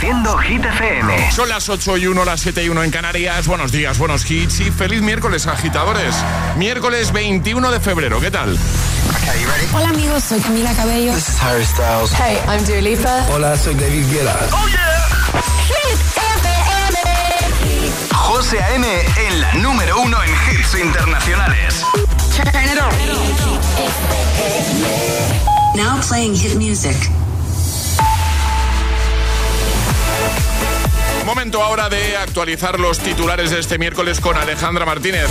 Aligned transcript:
Reproduciendo 0.00 0.38
Hit 0.38 0.64
FM. 0.64 1.30
Son 1.30 1.46
las 1.48 1.68
8 1.68 1.98
y 1.98 2.06
1, 2.06 2.24
las 2.24 2.40
7 2.40 2.64
y 2.64 2.70
1 2.70 2.84
en 2.84 2.90
Canarias. 2.90 3.46
Buenos 3.46 3.70
días, 3.70 3.98
buenos 3.98 4.30
hits 4.30 4.60
y 4.60 4.70
feliz 4.70 5.02
miércoles, 5.02 5.46
agitadores. 5.46 6.14
Miércoles 6.56 7.12
21 7.12 7.70
de 7.70 7.80
febrero, 7.80 8.18
¿qué 8.18 8.30
tal? 8.30 8.56
Hola 9.74 9.88
amigos, 9.90 10.24
soy 10.24 10.40
Camila 10.40 10.72
Cabello. 10.72 11.12
This 11.12 11.28
is 11.28 11.42
Harry 11.42 11.66
Styles. 11.66 12.12
Hey, 12.14 12.38
I'm 12.48 12.64
Dua 12.64 12.80
Lipa. 12.80 13.26
Hola, 13.30 13.58
soy 13.58 13.74
David 13.74 14.06
Guetta. 14.10 14.38
¡Oh, 14.52 14.68
yeah! 14.68 15.42
Hit 15.68 15.98
FM. 16.16 16.98
José 18.14 18.62
A.M. 18.62 18.86
en 19.28 19.40
la 19.42 19.52
número 19.54 20.00
uno 20.00 20.16
en 20.22 20.30
hits 20.30 20.76
internacionales. 20.76 21.84
Turn 22.34 22.48
it 22.64 22.80
on. 22.80 22.90
Now 25.76 26.00
playing 26.00 26.34
hit 26.34 26.56
music. 26.56 26.96
Momento 31.24 31.62
ahora 31.62 31.88
de 31.88 32.16
actualizar 32.16 32.80
los 32.80 32.98
titulares 32.98 33.50
de 33.50 33.60
este 33.60 33.78
miércoles 33.78 34.20
con 34.20 34.36
Alejandra 34.36 34.84
Martínez. 34.84 35.28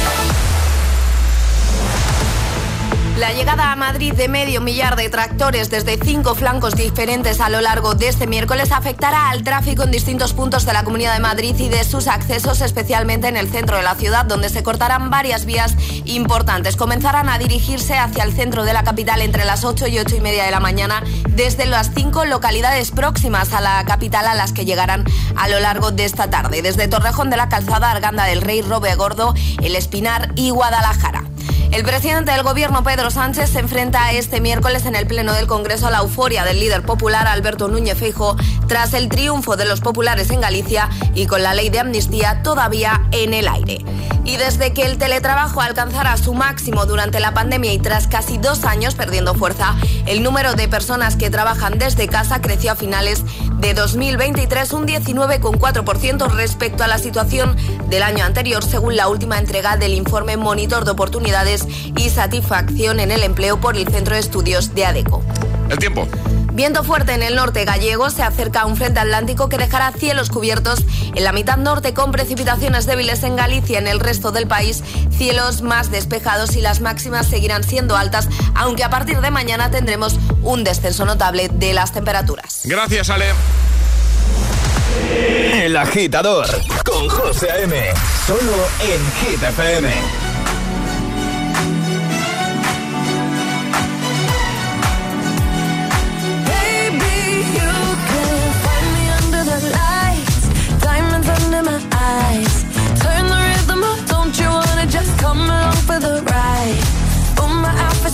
La 3.20 3.34
llegada 3.34 3.74
a 3.74 3.76
Madrid 3.76 4.14
de 4.14 4.30
medio 4.30 4.62
millar 4.62 4.96
de 4.96 5.10
tractores 5.10 5.70
desde 5.70 5.98
cinco 6.02 6.36
flancos 6.36 6.76
diferentes 6.76 7.42
a 7.42 7.50
lo 7.50 7.60
largo 7.60 7.94
de 7.94 8.08
este 8.08 8.28
miércoles 8.28 8.72
afectará 8.72 9.30
al 9.30 9.44
tráfico 9.44 9.84
en 9.84 9.92
distintos 9.92 10.32
puntos 10.32 10.66
de 10.66 10.72
la 10.72 10.86
Comunidad 10.86 11.16
de 11.16 11.20
Madrid 11.20 11.54
y 11.60 11.68
de 11.68 11.84
sus 11.84 12.08
accesos, 12.08 12.62
especialmente 12.62 13.28
en 13.28 13.36
el 13.36 13.50
centro 13.50 13.76
de 13.76 13.84
la 13.84 13.96
ciudad, 13.96 14.24
donde 14.24 14.48
se 14.48 14.64
cortarán 14.64 15.10
varias 15.10 15.44
vías 15.44 15.76
importantes. 16.06 16.78
Comenzarán 16.78 17.28
a 17.28 17.38
dirigirse 17.38 17.98
hacia 17.98 18.24
el 18.24 18.32
centro 18.32 18.64
de 18.64 18.72
la 18.72 18.84
capital 18.84 19.22
entre 19.22 19.44
las 19.44 19.66
8 19.66 19.88
y 19.88 20.00
8 20.00 20.16
y 20.16 20.22
media 20.22 20.46
de 20.46 20.52
la 20.52 20.62
mañana, 20.62 21.04
desde 21.28 21.66
las 21.66 21.92
cinco 21.94 22.24
localidades 22.24 22.92
próximas 22.92 23.52
a 23.52 23.60
la 23.60 23.84
capital 23.84 24.28
a 24.28 24.34
las 24.34 24.54
que 24.54 24.64
llegarán 24.64 25.04
a 25.36 25.50
lo 25.50 25.60
largo 25.60 25.92
de 25.92 26.06
esta 26.06 26.30
tarde, 26.30 26.62
desde 26.62 26.88
Torrejón 26.88 27.30
de 27.30 27.36
la 27.36 27.50
Calzada, 27.50 27.92
Arganda 27.92 28.24
del 28.24 28.40
Rey, 28.40 28.62
Robe 28.62 28.96
Gordo, 28.96 29.34
El 29.62 29.76
Espinar 29.76 30.32
y 30.38 30.52
Guadalajara. 30.52 31.26
El 31.72 31.84
presidente 31.84 32.32
del 32.32 32.42
gobierno, 32.42 32.84
Pedro 32.84 33.12
Sánchez, 33.12 33.52
se 33.52 33.60
enfrenta 33.60 34.12
este 34.12 34.42
miércoles 34.42 34.88
en 34.88 34.96
el 34.96 35.06
Pleno 35.06 35.34
del 35.34 35.46
Congreso 35.46 35.86
a 35.86 35.92
la 35.92 36.00
euforia 36.00 36.44
del 36.44 36.60
líder 36.60 36.82
popular 36.82 37.28
Alberto 37.28 37.68
Núñez 37.68 37.98
Feijo 37.98 38.36
tras 38.68 38.96
el 38.96 39.08
triunfo 39.08 39.56
de 39.56 39.66
los 39.66 39.80
populares 39.80 40.32
en 40.32 40.42
Galicia 40.42 40.90
y 41.14 41.28
con 41.28 41.44
la 41.44 41.54
ley 41.54 41.70
de 41.70 41.80
amnistía 41.80 42.42
todavía 42.42 43.02
en 43.12 43.36
el 43.36 43.48
aire. 43.48 43.86
Y 44.26 44.38
desde 44.38 44.74
que 44.74 44.84
el 44.84 44.98
teletrabajo 44.98 45.62
alcanzara 45.62 46.18
su 46.18 46.34
máximo 46.34 46.86
durante 46.86 47.20
la 47.20 47.34
pandemia 47.34 47.74
y 47.74 47.80
tras 47.80 48.08
casi 48.08 48.38
dos 48.38 48.64
años 48.64 48.96
perdiendo 48.96 49.34
fuerza, 49.34 49.76
el 50.06 50.22
número 50.24 50.54
de 50.54 50.68
personas 50.68 51.16
que 51.16 51.30
trabajan 51.30 51.80
desde 51.80 52.08
casa 52.08 52.42
creció 52.42 52.72
a 52.72 52.76
finales 52.76 53.24
de 53.60 53.74
2023 53.74 54.74
un 54.74 54.88
19,4% 54.88 56.32
respecto 56.32 56.84
a 56.84 56.88
la 56.88 56.98
situación 56.98 57.56
del 57.88 58.04
año 58.04 58.24
anterior, 58.24 58.64
según 58.64 58.96
la 58.96 59.08
última 59.08 59.40
entrega 59.40 59.78
del 59.78 59.94
informe 59.94 60.38
Monitor 60.38 60.86
de 60.86 60.92
Oportunidades 60.92 61.59
y 61.96 62.10
Satisfacción 62.10 63.00
en 63.00 63.12
el 63.12 63.24
Empleo 63.24 63.60
por 63.60 63.76
el 63.76 63.88
Centro 63.88 64.16
de 64.16 64.22
Estudios 64.22 64.74
de 64.76 64.86
ADECO. 64.86 65.24
El 65.70 65.78
tiempo. 65.78 66.08
Viento 66.54 66.84
fuerte 66.84 67.14
en 67.14 67.24
el 67.24 67.36
norte 67.36 67.64
gallego, 67.64 68.10
se 68.10 68.22
acerca 68.22 68.62
a 68.62 68.66
un 68.66 68.76
frente 68.76 69.00
atlántico 69.00 69.48
que 69.48 69.58
dejará 69.58 69.92
cielos 69.94 70.30
cubiertos 70.30 70.84
en 71.16 71.24
la 71.24 71.32
mitad 71.32 71.58
norte 71.58 71.94
con 71.94 72.12
precipitaciones 72.12 72.86
débiles 72.86 73.24
en 73.24 73.36
Galicia, 73.36 73.80
en 73.80 73.88
el 73.88 74.00
resto 74.00 74.32
del 74.32 74.48
país 74.48 74.84
cielos 75.16 75.62
más 75.62 75.92
despejados 75.92 76.56
y 76.56 76.62
las 76.62 76.82
máximas 76.82 77.28
seguirán 77.28 77.64
siendo 77.64 77.96
altas, 77.96 78.28
aunque 78.56 78.84
a 78.84 78.90
partir 78.90 79.22
de 79.22 79.32
mañana 79.32 79.72
tendremos 79.72 80.20
un 80.44 80.64
descenso 80.64 81.06
notable 81.06 81.50
de 81.50 81.74
las 81.74 81.94
temperaturas. 81.94 82.62
Gracias, 82.64 83.10
Ale. 83.10 83.28
El 85.54 85.76
agitador 85.78 86.48
con 86.84 87.10
José 87.10 87.52
A.M. 87.52 87.76
Solo 88.26 88.54
en 88.82 90.29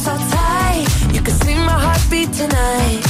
Hit 0.05 0.13
FM. 0.13 0.45
tonight. 2.38 3.01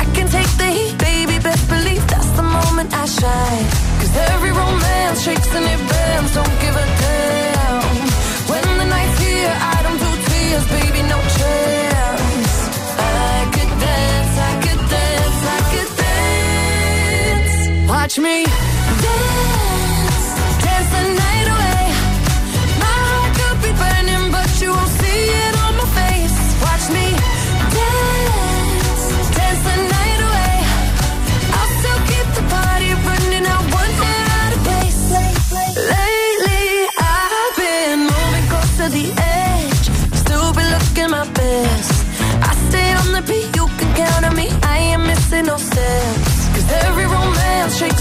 I 0.00 0.04
can 0.14 0.28
take 0.28 0.52
the 0.60 0.68
heat, 0.76 0.98
baby. 0.98 1.38
Best 1.38 1.66
believe 1.68 2.06
that's 2.08 2.30
the 2.36 2.42
moment 2.42 2.92
I 2.92 3.06
shine. 3.06 3.66
Cause 4.00 4.14
every 4.32 4.50
romance 4.50 5.22
shakes 5.24 5.50
and 5.54 5.64
it 5.64 5.80
bends. 5.90 6.34
Don't 6.34 6.56
give 6.60 6.76
a 6.84 6.86
damn. 7.00 7.84
When 8.50 8.64
the 8.80 8.86
night's 8.94 9.18
here, 9.24 9.54
I 9.74 9.76
don't 9.84 10.00
do 10.04 10.10
tears, 10.28 10.66
baby. 10.76 11.00
No 11.14 11.18
chance. 11.38 12.54
I 12.98 13.36
could 13.54 13.72
dance, 13.86 14.34
I 14.48 14.52
could 14.64 14.82
dance, 14.94 15.40
I 15.56 15.60
could 15.72 15.90
dance. 16.04 17.54
Watch 17.88 18.18
me 18.18 18.36
dance, 19.04 20.26
dance 20.64 20.88
the 20.96 21.02
night 21.20 21.35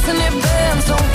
and 0.07 0.17
it 0.19 0.43
bends. 0.43 0.87
Don't 0.87 1.14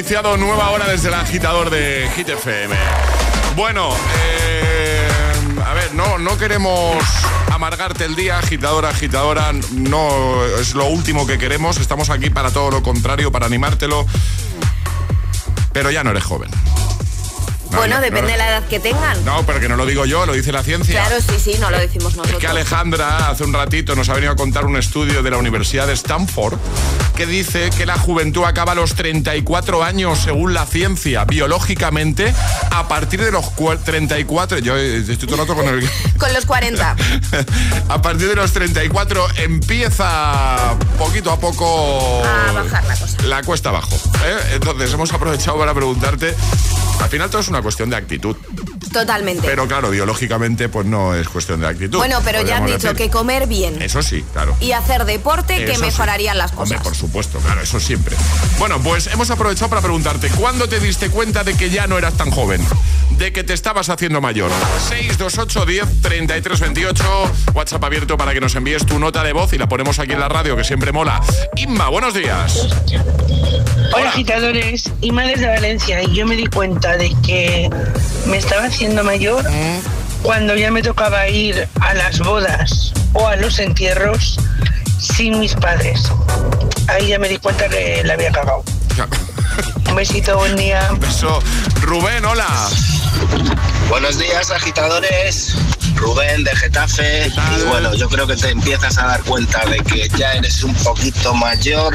iniciado 0.00 0.38
nueva 0.38 0.70
hora 0.70 0.88
desde 0.88 1.08
el 1.08 1.14
agitador 1.14 1.68
de 1.68 2.08
Hit 2.16 2.30
FM. 2.30 2.74
Bueno, 3.54 3.90
eh, 4.16 5.06
a 5.62 5.74
ver, 5.74 5.92
no, 5.92 6.16
no 6.16 6.38
queremos 6.38 6.96
amargarte 7.52 8.06
el 8.06 8.16
día, 8.16 8.38
agitadora, 8.38 8.88
agitadora, 8.88 9.52
no 9.72 10.42
es 10.58 10.74
lo 10.74 10.86
último 10.86 11.26
que 11.26 11.36
queremos, 11.36 11.76
estamos 11.76 12.08
aquí 12.08 12.30
para 12.30 12.50
todo 12.50 12.70
lo 12.70 12.82
contrario, 12.82 13.30
para 13.30 13.44
animártelo, 13.44 14.06
pero 15.74 15.90
ya 15.90 16.02
no 16.02 16.12
eres 16.12 16.24
joven 16.24 16.50
bueno, 17.76 18.00
depende 18.00 18.32
de 18.32 18.38
la 18.38 18.48
edad 18.48 18.64
que 18.68 18.80
tengan. 18.80 19.24
No, 19.24 19.44
pero 19.46 19.60
que 19.60 19.68
no 19.68 19.76
lo 19.76 19.86
digo 19.86 20.04
yo, 20.04 20.26
lo 20.26 20.32
dice 20.32 20.52
la 20.52 20.62
ciencia. 20.62 21.06
Claro, 21.06 21.22
sí, 21.22 21.38
sí, 21.38 21.56
no 21.60 21.70
lo 21.70 21.78
decimos 21.78 22.16
nosotros. 22.16 22.34
Es 22.34 22.38
que 22.40 22.46
Alejandra 22.46 23.30
hace 23.30 23.44
un 23.44 23.52
ratito 23.52 23.94
nos 23.94 24.08
ha 24.08 24.14
venido 24.14 24.32
a 24.32 24.36
contar 24.36 24.66
un 24.66 24.76
estudio 24.76 25.22
de 25.22 25.30
la 25.30 25.36
Universidad 25.36 25.86
de 25.86 25.92
Stanford 25.94 26.58
que 27.20 27.26
dice 27.26 27.68
que 27.76 27.84
la 27.84 27.98
juventud 27.98 28.44
acaba 28.44 28.72
a 28.72 28.74
los 28.74 28.94
34 28.94 29.84
años 29.84 30.20
según 30.20 30.54
la 30.54 30.64
ciencia, 30.64 31.26
biológicamente, 31.26 32.32
a 32.70 32.88
partir 32.88 33.22
de 33.22 33.30
los 33.30 33.44
34. 33.84 34.60
Yo 34.60 34.74
estoy 34.74 35.16
todo 35.18 35.34
el 35.34 35.38
rato 35.40 35.54
con 35.54 35.68
el. 35.68 35.86
con 36.18 36.32
los 36.32 36.46
40. 36.46 36.96
a 37.90 38.00
partir 38.00 38.26
de 38.26 38.36
los 38.36 38.54
34 38.54 39.26
empieza 39.36 40.78
poquito 40.96 41.30
a 41.30 41.38
poco. 41.38 42.24
A 42.24 42.52
bajar 42.52 42.84
la 42.86 42.96
cosa. 42.96 43.22
La 43.24 43.42
cuesta 43.42 43.68
abajo. 43.68 43.94
¿eh? 44.24 44.54
Entonces 44.54 44.90
hemos 44.94 45.12
aprovechado 45.12 45.58
para 45.58 45.74
preguntarte. 45.74 46.34
Al 47.02 47.08
final 47.08 47.30
todo 47.30 47.40
es 47.40 47.48
una 47.48 47.62
cuestión 47.62 47.90
de 47.90 47.96
actitud. 47.96 48.36
Totalmente. 48.92 49.46
Pero 49.46 49.68
claro, 49.68 49.90
biológicamente 49.90 50.68
pues 50.68 50.86
no 50.86 51.14
es 51.14 51.28
cuestión 51.28 51.60
de 51.60 51.68
actitud. 51.68 51.98
Bueno, 51.98 52.20
pero 52.24 52.42
ya 52.42 52.58
han 52.58 52.66
dicho 52.66 52.94
que 52.94 53.08
comer 53.10 53.46
bien. 53.46 53.80
Eso 53.80 54.02
sí, 54.02 54.24
claro. 54.32 54.56
Y 54.60 54.72
hacer 54.72 55.04
deporte 55.04 55.64
que 55.64 55.78
mejorarían 55.78 56.36
las 56.38 56.52
cosas. 56.52 56.78
Hombre, 56.78 56.90
por 56.90 56.96
supuesto, 56.96 57.38
claro, 57.38 57.60
eso 57.62 57.78
siempre. 57.80 58.16
Bueno, 58.58 58.80
pues 58.82 59.06
hemos 59.08 59.30
aprovechado 59.30 59.68
para 59.68 59.82
preguntarte, 59.82 60.28
¿cuándo 60.30 60.68
te 60.68 60.80
diste 60.80 61.10
cuenta 61.10 61.44
de 61.44 61.56
que 61.56 61.70
ya 61.70 61.86
no 61.86 61.98
eras 61.98 62.14
tan 62.14 62.30
joven? 62.30 62.60
De 63.20 63.34
que 63.34 63.44
te 63.44 63.52
estabas 63.52 63.90
haciendo 63.90 64.22
mayor. 64.22 64.50
628 64.88 65.66
10 65.66 66.00
33 66.00 66.58
28 66.58 67.04
WhatsApp 67.52 67.84
abierto 67.84 68.16
para 68.16 68.32
que 68.32 68.40
nos 68.40 68.54
envíes 68.54 68.86
tu 68.86 68.98
nota 68.98 69.22
de 69.22 69.34
voz 69.34 69.52
y 69.52 69.58
la 69.58 69.68
ponemos 69.68 69.98
aquí 69.98 70.12
en 70.12 70.20
la 70.20 70.30
radio, 70.30 70.56
que 70.56 70.64
siempre 70.64 70.90
mola. 70.90 71.20
Inma, 71.56 71.90
buenos 71.90 72.14
días. 72.14 72.66
Hola, 73.94 74.08
agitadores. 74.08 74.90
Inma 75.02 75.24
desde 75.24 75.48
Valencia. 75.48 76.02
Y 76.02 76.14
yo 76.14 76.26
me 76.26 76.34
di 76.34 76.46
cuenta 76.46 76.96
de 76.96 77.14
que 77.22 77.68
me 78.24 78.38
estaba 78.38 78.64
haciendo 78.64 79.04
mayor 79.04 79.44
cuando 80.22 80.56
ya 80.56 80.70
me 80.70 80.80
tocaba 80.80 81.28
ir 81.28 81.68
a 81.78 81.92
las 81.92 82.20
bodas 82.20 82.94
o 83.12 83.28
a 83.28 83.36
los 83.36 83.58
entierros 83.58 84.38
sin 84.98 85.40
mis 85.40 85.52
padres. 85.56 86.10
Ahí 86.88 87.08
ya 87.08 87.18
me 87.18 87.28
di 87.28 87.36
cuenta 87.36 87.68
que 87.68 88.02
la 88.02 88.14
había 88.14 88.32
cagado. 88.32 88.64
Un 89.90 89.94
besito, 89.94 90.38
buen 90.38 90.56
día. 90.56 90.88
Un 90.90 91.00
beso. 91.00 91.42
Rubén, 91.82 92.24
hola. 92.24 92.46
Buenos 93.88 94.18
días, 94.18 94.50
agitadores. 94.50 95.54
Rubén 95.96 96.44
de 96.44 96.56
Getafe. 96.56 97.26
Y 97.26 97.62
bueno, 97.68 97.94
yo 97.94 98.08
creo 98.08 98.26
que 98.26 98.36
te 98.36 98.50
empiezas 98.50 98.96
a 98.98 99.06
dar 99.06 99.22
cuenta 99.22 99.64
de 99.66 99.78
que 99.78 100.08
ya 100.16 100.32
eres 100.34 100.62
un 100.62 100.74
poquito 100.76 101.34
mayor 101.34 101.94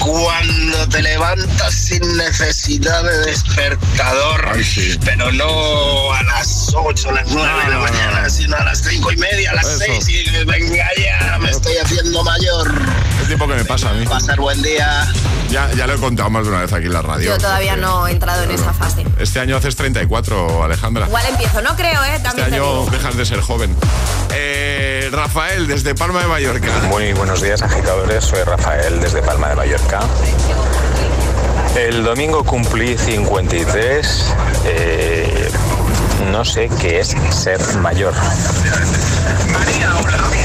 cuando 0.00 0.88
te 0.88 1.02
levantas 1.02 1.74
sin 1.74 2.16
necesidad 2.16 3.04
de 3.04 3.18
despertador. 3.26 4.58
Pero 5.04 5.30
no 5.32 6.12
a 6.12 6.22
las 6.24 6.72
8, 6.74 7.10
a 7.10 7.12
las 7.12 7.28
9 7.30 7.64
de 7.64 7.70
la 7.70 7.78
mañana, 7.78 8.30
sino 8.30 8.56
a 8.56 8.64
las 8.64 8.82
5 8.82 9.12
y 9.12 9.16
media, 9.16 9.52
a 9.52 9.54
las 9.54 9.78
6 9.78 10.08
y 10.08 10.44
venga 10.44 10.88
ya, 10.98 11.38
me 11.38 11.50
estoy 11.50 11.76
haciendo 11.76 12.24
mayor. 12.24 12.74
Tipo 13.30 13.46
que 13.46 13.54
me 13.54 13.64
pasa 13.64 13.90
a 13.90 13.92
mí. 13.92 14.04
Pasar 14.06 14.40
buen 14.40 14.60
día. 14.60 15.06
Ya, 15.50 15.70
ya 15.74 15.86
lo 15.86 15.94
he 15.94 15.98
contado 15.98 16.28
más 16.30 16.42
de 16.42 16.48
una 16.48 16.62
vez 16.62 16.72
aquí 16.72 16.86
en 16.86 16.92
la 16.92 17.00
radio. 17.00 17.30
Yo 17.30 17.38
todavía 17.38 17.76
no 17.76 18.08
he 18.08 18.10
entrado 18.10 18.42
en 18.42 18.50
esa 18.50 18.72
fase. 18.72 19.06
Este 19.20 19.38
año 19.38 19.56
haces 19.56 19.76
34, 19.76 20.64
Alejandra. 20.64 21.06
Igual 21.06 21.24
empiezo, 21.26 21.62
no 21.62 21.76
creo, 21.76 22.02
¿eh? 22.06 22.18
También 22.20 22.46
este 22.48 22.56
año 22.56 22.86
dejas 22.86 23.16
de 23.16 23.24
ser 23.24 23.40
joven. 23.40 23.76
Eh, 24.32 25.10
Rafael, 25.12 25.68
desde 25.68 25.94
Palma 25.94 26.22
de 26.22 26.26
Mallorca. 26.26 26.72
Muy 26.88 27.12
buenos 27.12 27.40
días, 27.40 27.62
agitadores. 27.62 28.24
Soy 28.24 28.42
Rafael, 28.42 29.00
desde 29.00 29.22
Palma 29.22 29.50
de 29.50 29.54
Mallorca. 29.54 30.00
El 31.76 32.02
domingo 32.02 32.42
cumplí 32.42 32.98
53. 32.98 34.26
Eh, 34.64 35.50
no 36.32 36.44
sé 36.44 36.68
qué 36.80 36.98
es 36.98 37.14
ser 37.30 37.60
mayor. 37.76 38.12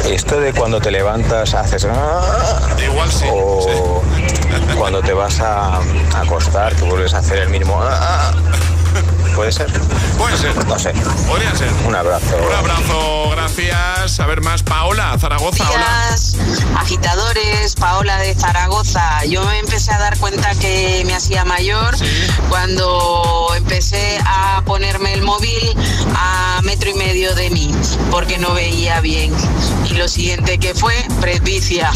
Esto 0.10 0.40
de 0.40 0.54
cuando 0.54 0.80
te 0.80 0.92
levantas 0.92 1.54
haces... 1.54 1.88
Ah", 1.90 2.60
Igual 2.84 3.12
sí. 3.12 3.26
O 3.32 4.02
cuando 4.78 5.02
te 5.02 5.14
vas 5.14 5.40
a 5.40 5.80
acostar, 6.16 6.76
que 6.76 6.84
vuelves 6.84 7.14
a 7.14 7.20
hacer 7.20 7.40
el 7.40 7.50
mismo... 7.50 7.82
Ah", 8.96 9.36
¿Puede 9.36 9.52
ser? 9.52 9.68
Puede 10.18 10.38
ser. 10.38 10.66
No 10.66 10.80
sé. 10.80 10.94
Podría 11.28 11.54
ser. 11.56 11.70
Un 11.86 11.96
abrazo. 11.96 12.38
Un 12.38 12.54
abrazo, 12.54 13.30
gracias. 13.32 14.20
A 14.20 14.26
ver 14.28 14.42
más, 14.42 14.64
Paola, 14.64 15.18
Zaragoza, 15.20 15.70
hola. 15.70 16.16
agitadores, 16.80 17.76
Paola 17.76 18.18
de 18.20 18.34
Zaragoza. 18.34 19.26
Yo 19.26 19.44
me 19.44 19.60
empecé 19.60 19.92
a 19.92 20.00
dar 20.00 20.18
cuenta 20.18 20.56
que 20.56 21.04
me 21.06 21.14
hacía 21.14 21.44
mayor 21.44 21.96
cuando 22.50 23.48
empecé 23.58 24.20
a 24.26 24.62
ponerme 24.66 25.14
el 25.14 25.22
móvil 25.22 25.76
a 26.16 26.62
metro 26.64 26.90
y 26.90 26.94
medio 26.94 27.36
de 27.36 27.50
mí, 27.50 27.74
porque 28.12 28.38
no 28.38 28.54
veía 28.54 29.02
bien. 29.02 29.34
Y 29.90 29.96
lo 29.96 30.08
siguiente 30.08 30.58
que 30.60 30.74
fue, 30.74 30.94
presbicia. 31.20 31.92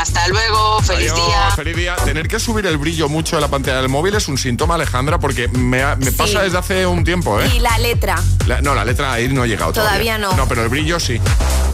Hasta 0.00 0.26
luego, 0.28 0.80
feliz 0.82 1.14
día. 1.14 1.50
Feliz 1.54 1.76
día. 1.76 1.96
Tener 1.96 2.26
que 2.28 2.38
subir 2.40 2.66
el 2.66 2.78
brillo 2.78 3.08
mucho 3.08 3.36
de 3.36 3.42
la 3.42 3.48
pantalla 3.48 3.80
del 3.80 3.88
móvil 3.88 4.14
es 4.14 4.28
un 4.28 4.38
síntoma, 4.38 4.74
Alejandra, 4.74 5.18
porque 5.18 5.48
me, 5.48 5.82
me 5.96 6.12
pasa 6.12 6.42
desde 6.42 6.58
hace 6.58 6.86
un 6.86 7.04
tiempo, 7.04 7.40
¿eh? 7.40 7.50
Y 7.54 7.60
la 7.60 7.78
letra. 7.78 8.16
no, 8.62 8.74
la 8.74 8.84
letra 8.84 9.12
ahí 9.12 9.28
no 9.28 9.42
ha 9.42 9.46
llegado 9.46 9.72
todavía. 9.72 10.18
no. 10.18 10.36
No, 10.36 10.48
pero 10.48 10.62
el 10.62 10.68
brillo 10.68 10.98
sí. 10.98 11.20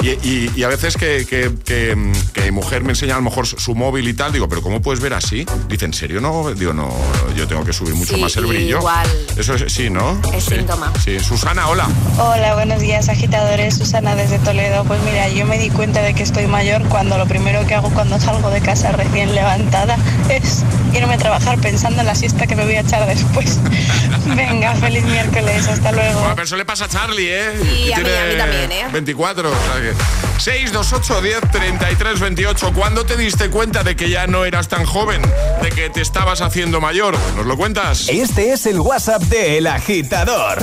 Y, 0.00 0.62
a 0.62 0.69
veces 0.69 0.97
que, 0.97 1.26
que, 1.26 1.97
mi 1.97 2.50
mujer 2.50 2.82
me 2.82 2.91
enseña 2.91 3.15
a 3.15 3.19
lo 3.19 3.25
mejor 3.25 3.47
su 3.47 3.75
móvil 3.75 4.09
y 4.09 4.15
tal, 4.15 4.32
digo, 4.32 4.49
pero 4.49 4.62
¿cómo 4.62 4.81
puedes 4.81 5.00
ver 5.00 5.12
así? 5.12 5.44
Dice, 5.69 5.87
¿en 5.87 5.93
serio 5.93 6.20
no? 6.20 6.53
Digo, 6.55 6.73
no, 6.73 6.88
yo 7.35 7.47
tengo 7.49 7.65
que 7.65 7.73
subir 7.73 7.94
mucho 7.94 8.17
más 8.19 8.37
el 8.37 8.47
brillo. 8.47 8.79
Igual. 8.79 9.09
Eso 9.37 9.55
es, 9.55 9.73
sí, 9.73 9.91
¿no? 9.91 10.20
Es 10.32 10.44
síntoma. 10.44 10.93
Sí, 11.05 11.19
Susana, 11.19 11.69
hola. 11.69 11.88
Hola, 12.19 12.55
buenos 12.55 12.81
días, 12.81 13.09
agitadores. 13.09 13.76
Susana 13.76 14.15
desde 14.15 14.38
Toledo. 14.38 14.85
Pues 14.85 15.00
mira, 15.03 15.29
yo 15.29 15.44
me 15.47 15.59
di 15.59 15.69
cuenta 15.70 16.00
de 16.00 16.15
que 16.15 16.23
estoy 16.23 16.47
mayor 16.47 16.82
cuando 16.88 17.19
lo 17.19 17.26
primero 17.26 17.67
que 17.67 17.75
hago 17.75 17.91
cuando 17.91 18.20
salgo 18.20 18.50
de 18.50 18.61
casa 18.61 18.93
recién 18.93 19.35
levantada 19.35 19.97
es 20.29 20.65
irme 20.94 21.15
a 21.15 21.19
trabajar 21.19 21.59
pensando 21.61 22.00
en 22.00 22.06
la 22.06 22.15
siesta 22.15 22.47
que 22.47 22.55
me 22.55 22.65
voy 22.65 22.75
a 22.75 22.81
echar 22.81 23.06
después. 23.06 23.59
Venga, 24.37 24.75
feliz 24.76 25.05
miércoles, 25.05 25.69
hasta 25.69 25.93
luego. 25.93 26.20
Bueno, 26.20 26.34
pero 26.34 26.44
eso 26.44 26.56
le 26.56 26.64
pasa 26.64 26.87
a 26.87 26.88
Charlie, 26.88 27.28
¿eh? 27.31 27.52
Sí, 27.62 27.93
a 27.93 27.99
mí, 27.99 28.08
a 28.08 28.25
mí, 28.26 28.37
también, 28.37 28.72
¿eh? 28.72 28.87
24, 28.93 29.50
o 29.50 29.52
sea 29.52 29.81
que... 29.81 29.94
628 30.38 31.20
10 31.20 31.41
33 31.50 32.20
28. 32.20 32.72
¿Cuándo 32.72 33.05
te 33.05 33.17
diste 33.17 33.50
cuenta 33.50 33.82
de 33.82 33.96
que 33.96 34.08
ya 34.08 34.27
no 34.27 34.44
eras 34.44 34.69
tan 34.69 34.84
joven? 34.84 35.20
De 35.62 35.70
que 35.70 35.91
te 35.91 36.00
estabas 36.00 36.41
haciendo 36.41 36.81
mayor. 36.81 37.17
¿Nos 37.36 37.46
lo 37.46 37.56
cuentas? 37.56 38.08
Este 38.08 38.53
es 38.53 38.67
el 38.67 38.81
WhatsApp 38.81 39.22
de 39.24 39.58
El 39.58 39.67
Agitador. 39.67 40.58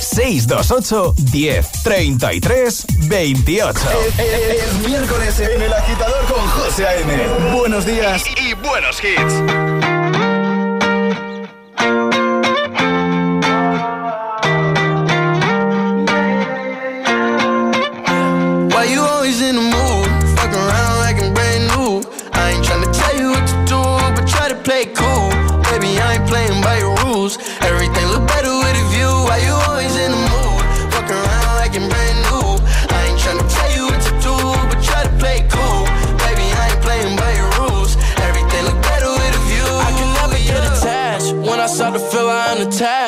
628 0.00 1.14
10 1.16 1.82
33 1.84 2.86
28. 3.08 3.80
Es, 4.18 4.88
miércoles 4.88 5.40
en 5.40 5.62
El 5.62 5.72
Agitador 5.72 6.24
con 6.26 6.46
José 6.48 6.86
A.M. 6.86 7.54
Buenos 7.54 7.86
días 7.86 8.24
y 8.36 8.54
buenos 8.54 8.98
hits. 9.02 9.97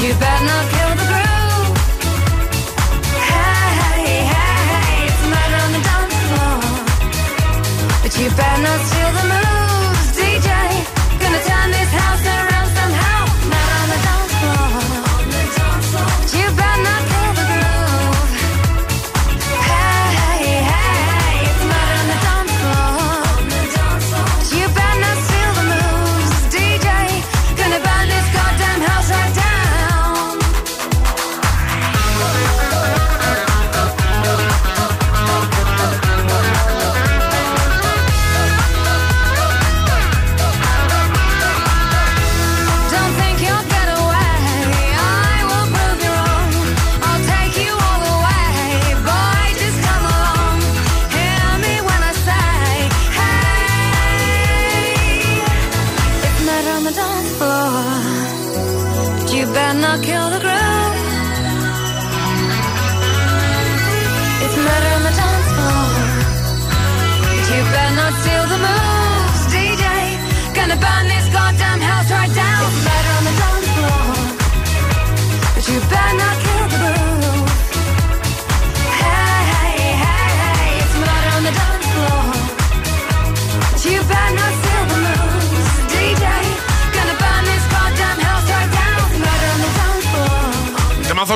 You 0.00 0.14
better 0.14 0.44
not 0.44 0.70
kill 0.70 0.87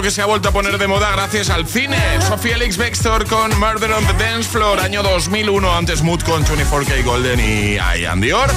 que 0.00 0.10
se 0.10 0.22
ha 0.22 0.26
vuelto 0.26 0.48
a 0.48 0.52
poner 0.52 0.78
de 0.78 0.86
moda 0.86 1.10
gracias 1.10 1.50
al 1.50 1.66
cine. 1.66 1.98
Sofía 2.26 2.54
Elix 2.54 2.78
Bextor 2.78 3.26
con 3.26 3.58
Murder 3.58 3.92
on 3.92 4.06
the 4.06 4.14
Dance 4.14 4.48
Floor, 4.48 4.80
año 4.80 5.02
2001, 5.02 5.76
antes 5.76 6.02
Mood 6.02 6.22
con 6.22 6.44
24K 6.44 7.04
Golden 7.04 7.40
y 7.40 7.76
Ian 7.76 8.20
Dior. 8.20 8.48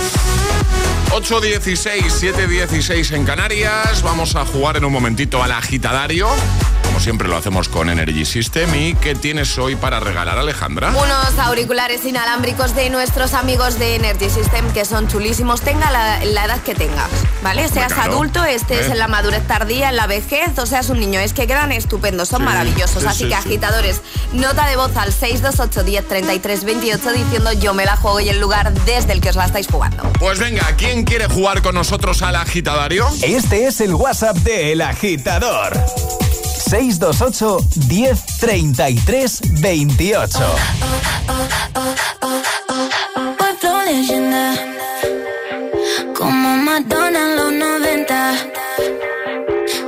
8.16, 1.12 2.04
7.16 2.04 3.15
en 3.15 3.25
Canarias. 3.25 4.01
Vamos 4.01 4.36
a 4.36 4.46
jugar 4.46 4.77
en 4.77 4.86
un 4.86 4.94
momentito 4.94 5.44
al 5.44 5.51
agitadario 5.51 6.30
como 6.96 7.04
siempre 7.04 7.28
lo 7.28 7.36
hacemos 7.36 7.68
con 7.68 7.90
Energy 7.90 8.24
System. 8.24 8.74
¿Y 8.74 8.94
qué 8.94 9.16
tienes 9.16 9.58
hoy 9.58 9.75
para 9.75 10.00
regalar, 10.00 10.40
Alejandra? 10.40 10.92
Unos 10.92 11.38
auriculares 11.40 12.06
inalámbricos 12.06 12.74
de 12.74 12.90
nuestros 12.90 13.34
amigos 13.34 13.78
de 13.78 13.96
Energy 13.96 14.30
System 14.30 14.72
que 14.72 14.86
son 14.86 15.10
chulísimos, 15.10 15.60
tenga 15.60 15.92
la, 15.92 16.24
edad 16.24 16.62
que 16.62 16.74
tengas, 16.74 17.10
¿vale? 17.44 17.68
Seas 17.68 17.92
adulto, 17.98 18.46
estés 18.46 18.88
¿Eh? 18.88 18.92
en 18.92 19.00
la 19.00 19.10
madurez 19.10 19.46
tardía, 19.46 19.90
en 19.90 19.98
la 19.98 20.08
vejez, 20.08 20.58
o 20.58 20.66
seas 20.66 20.90
un 20.90 21.02
niño, 21.02 21.20
es 21.20 21.34
que 21.34 21.48
quedan 21.48 21.74
estupendos, 21.74 22.30
son 22.30 22.40
sí, 22.40 22.46
maravillosos. 22.46 23.04
Así 23.04 23.28
que 23.28 23.36
agitadores, 23.36 24.00
nota 24.32 24.66
de 24.66 24.78
voz 24.78 24.96
al 24.96 25.12
628 25.12 25.84
10 25.84 26.08
33 26.08 26.64
28 26.64 27.12
diciendo 27.12 27.52
yo 27.52 27.74
me 27.74 27.84
la 27.84 27.98
juego 27.98 28.22
y 28.22 28.30
el 28.30 28.40
lugar 28.40 28.74
desde 28.86 29.12
el 29.12 29.20
que 29.20 29.32
os 29.32 29.36
la 29.36 29.44
estáis 29.44 29.68
jugando. 29.68 30.04
Pues 30.18 30.40
venga, 30.40 30.66
¿quién 30.78 31.04
quiere 31.04 31.28
jugar 31.28 31.62
con 31.62 31.75
nosotros 31.75 32.22
al 32.22 32.38
agitadario? 32.38 33.06
Este 33.22 33.68
es 33.68 33.82
el 33.82 33.94
WhatsApp 33.94 34.38
de 34.38 34.72
El 34.72 34.80
Agitador. 34.80 35.78
628 36.75 37.58
1033 37.88 39.62
28. 39.62 40.39
Cuatro 43.38 43.82
leyendas, 43.86 44.60
como 46.17 46.58
Madonna 46.58 47.20
en 47.20 47.36
los 47.38 47.53
90. 47.53 48.34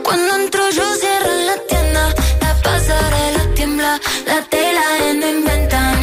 Cuando 0.02 0.36
entro 0.36 0.70
yo 0.70 0.96
cierro 0.96 1.34
la 1.50 1.58
tienda, 1.68 2.16
la 2.40 2.54
pasarela 2.64 3.54
tiembla, 3.54 4.00
la 4.26 4.42
tela 4.44 4.82
no 5.20 5.28
inventan. 5.28 6.00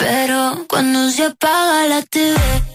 Pero 0.00 0.66
cuando 0.68 1.10
se 1.12 1.26
apaga 1.26 1.86
la 1.86 2.02
TV 2.02 2.71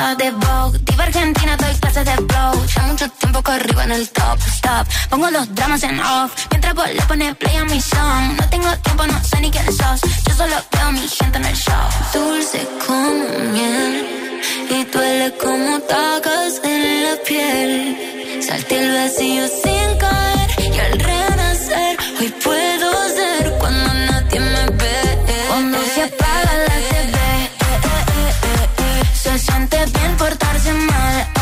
de 0.00 0.30
Vogue. 0.30 0.78
Diva 0.86 1.04
Argentina, 1.04 1.56
doy 1.56 1.74
clases 1.74 2.04
de 2.04 2.16
flow. 2.16 2.66
Ya 2.74 2.82
mucho 2.84 3.08
tiempo 3.10 3.42
que 3.42 3.52
arriba 3.52 3.84
en 3.84 3.92
el 3.92 4.08
top, 4.08 4.38
stop. 4.46 4.86
Pongo 5.10 5.30
los 5.30 5.54
dramas 5.54 5.82
en 5.82 6.00
off. 6.00 6.32
Mientras 6.50 6.74
vos 6.74 6.88
le 6.88 7.02
pones 7.02 7.36
play 7.36 7.56
a 7.56 7.64
mi 7.66 7.80
song. 7.80 8.36
No 8.38 8.48
tengo 8.48 8.70
tiempo, 8.78 9.06
no 9.06 9.24
sé 9.24 9.40
ni 9.40 9.50
quién 9.50 9.66
sos. 9.66 10.00
Yo 10.26 10.34
solo 10.34 10.56
veo 10.72 10.92
mi 10.92 11.06
gente 11.06 11.36
en 11.38 11.44
el 11.44 11.56
show. 11.56 11.88
Dulce 12.14 12.66
como 12.86 13.52
miel. 13.52 13.92
Y 14.70 14.84
duele 14.84 15.34
como 15.36 15.78
tacas 15.80 16.60
en 16.64 17.04
la 17.04 17.14
piel. 17.26 18.42
Salté 18.48 18.82
el 18.82 18.92
vacío 18.94 19.44
sin 19.62 19.98
caer 19.98 20.74
y 20.74 20.78
al 20.78 20.98
renacer 20.98 21.96
hoy 22.18 22.28
puedo 22.42 22.99
se 29.30 29.38
siente 29.38 29.76
bien 29.86 30.16
portarse 30.16 30.72
mal. 30.72 31.39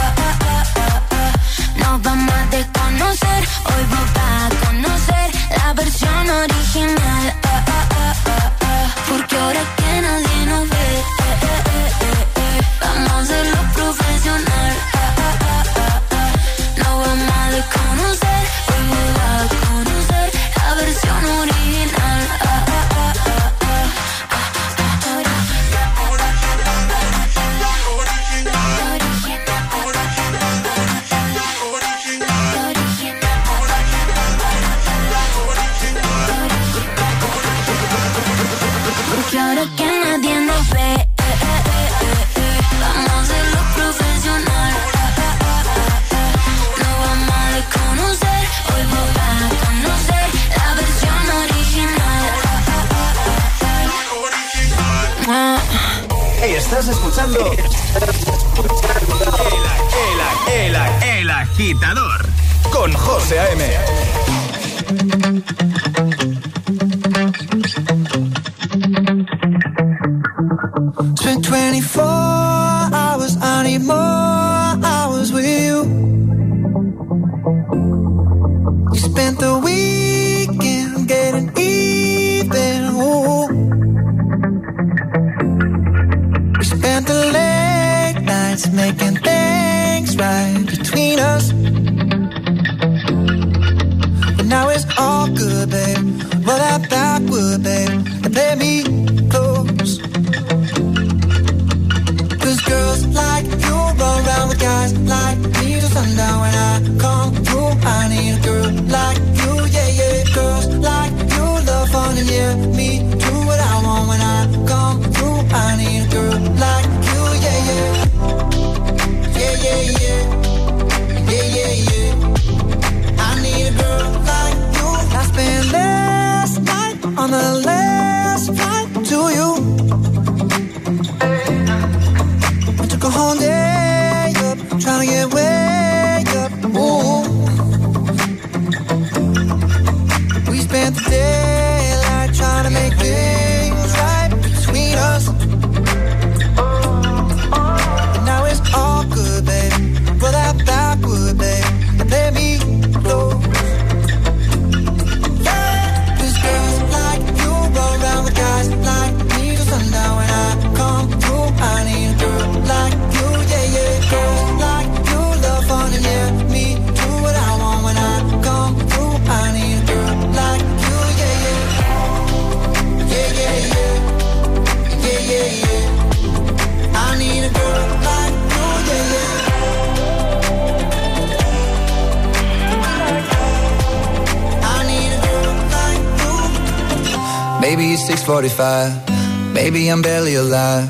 45. 188.49 189.53
Maybe 189.53 189.89
I'm 189.89 190.01
barely 190.01 190.37
alive. 190.37 190.89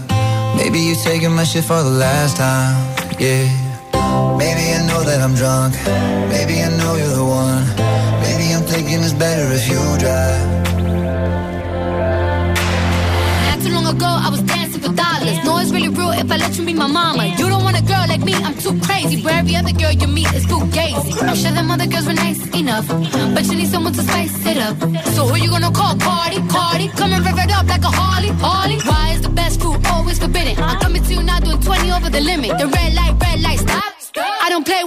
Maybe 0.57 0.79
you're 0.79 1.03
taking 1.03 1.33
my 1.33 1.45
shit 1.45 1.65
for 1.65 1.83
the 1.83 1.91
last 1.91 2.37
time. 2.37 2.68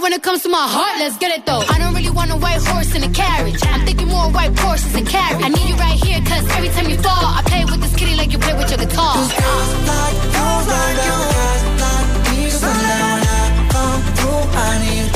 when 0.01 0.13
it 0.13 0.23
comes 0.23 0.41
to 0.41 0.49
my 0.49 0.65
heart, 0.67 0.99
let's 0.99 1.17
get 1.17 1.31
it 1.37 1.45
though. 1.45 1.63
I 1.69 1.77
don't 1.77 1.93
really 1.93 2.09
want 2.09 2.31
a 2.31 2.37
white 2.37 2.61
horse 2.61 2.95
in 2.95 3.03
a 3.03 3.09
carriage. 3.09 3.61
I'm 3.63 3.85
thinking 3.85 4.07
more 4.07 4.29
white 4.31 4.57
horses 4.57 4.95
and 4.95 5.07
carriage. 5.07 5.43
I 5.45 5.49
need 5.49 5.69
you 5.69 5.75
right 5.75 5.97
here, 6.03 6.19
cause 6.21 6.45
every 6.57 6.69
time 6.69 6.89
you 6.89 6.97
fall, 6.97 7.25
I 7.37 7.41
play 7.45 7.63
with 7.65 7.81
this 7.81 7.95
kitty 7.95 8.15
like 8.15 8.31
you 8.31 8.39
play 8.39 8.53
with 8.53 8.69
your 8.69 8.79
guitar. 8.79 9.13
Cause 9.13 9.31
girls 9.31 9.71
like 9.91 10.17
like 10.73 10.97
you, 11.07 11.17
guys 11.37 11.63
like 11.83 12.09
me. 12.27 12.39
When 12.63 12.81
I 12.89 13.67
come 13.69 14.01
through, 14.17 14.43
I 14.57 14.79
need. 14.81 15.11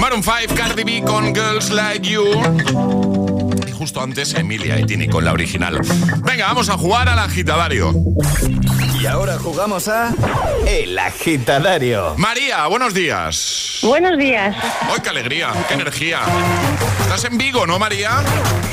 Maroon 0.00 0.22
5, 0.22 0.54
Cardi 0.54 0.84
B 0.84 1.00
con 1.00 1.32
Girls 1.32 1.70
Like 1.72 2.06
You. 2.06 3.53
justo 3.74 4.00
antes 4.02 4.34
Emilia 4.34 4.78
y 4.78 4.84
Tini 4.86 5.08
con 5.08 5.24
la 5.24 5.32
original. 5.32 5.80
Venga, 6.24 6.46
vamos 6.46 6.68
a 6.68 6.78
jugar 6.78 7.08
al 7.08 7.18
agitadario. 7.18 7.92
Y 9.00 9.06
ahora 9.06 9.38
jugamos 9.38 9.88
a 9.88 10.14
El 10.66 10.98
agitadario. 10.98 12.14
María, 12.16 12.66
buenos 12.68 12.94
días. 12.94 13.80
Buenos 13.82 14.16
días. 14.18 14.56
¡Ay, 14.82 15.00
qué 15.02 15.08
alegría! 15.10 15.50
¡Qué 15.68 15.74
energía! 15.74 16.20
Estás 17.02 17.24
en 17.24 17.36
Vigo, 17.36 17.66
¿no, 17.66 17.78
María? 17.78 18.22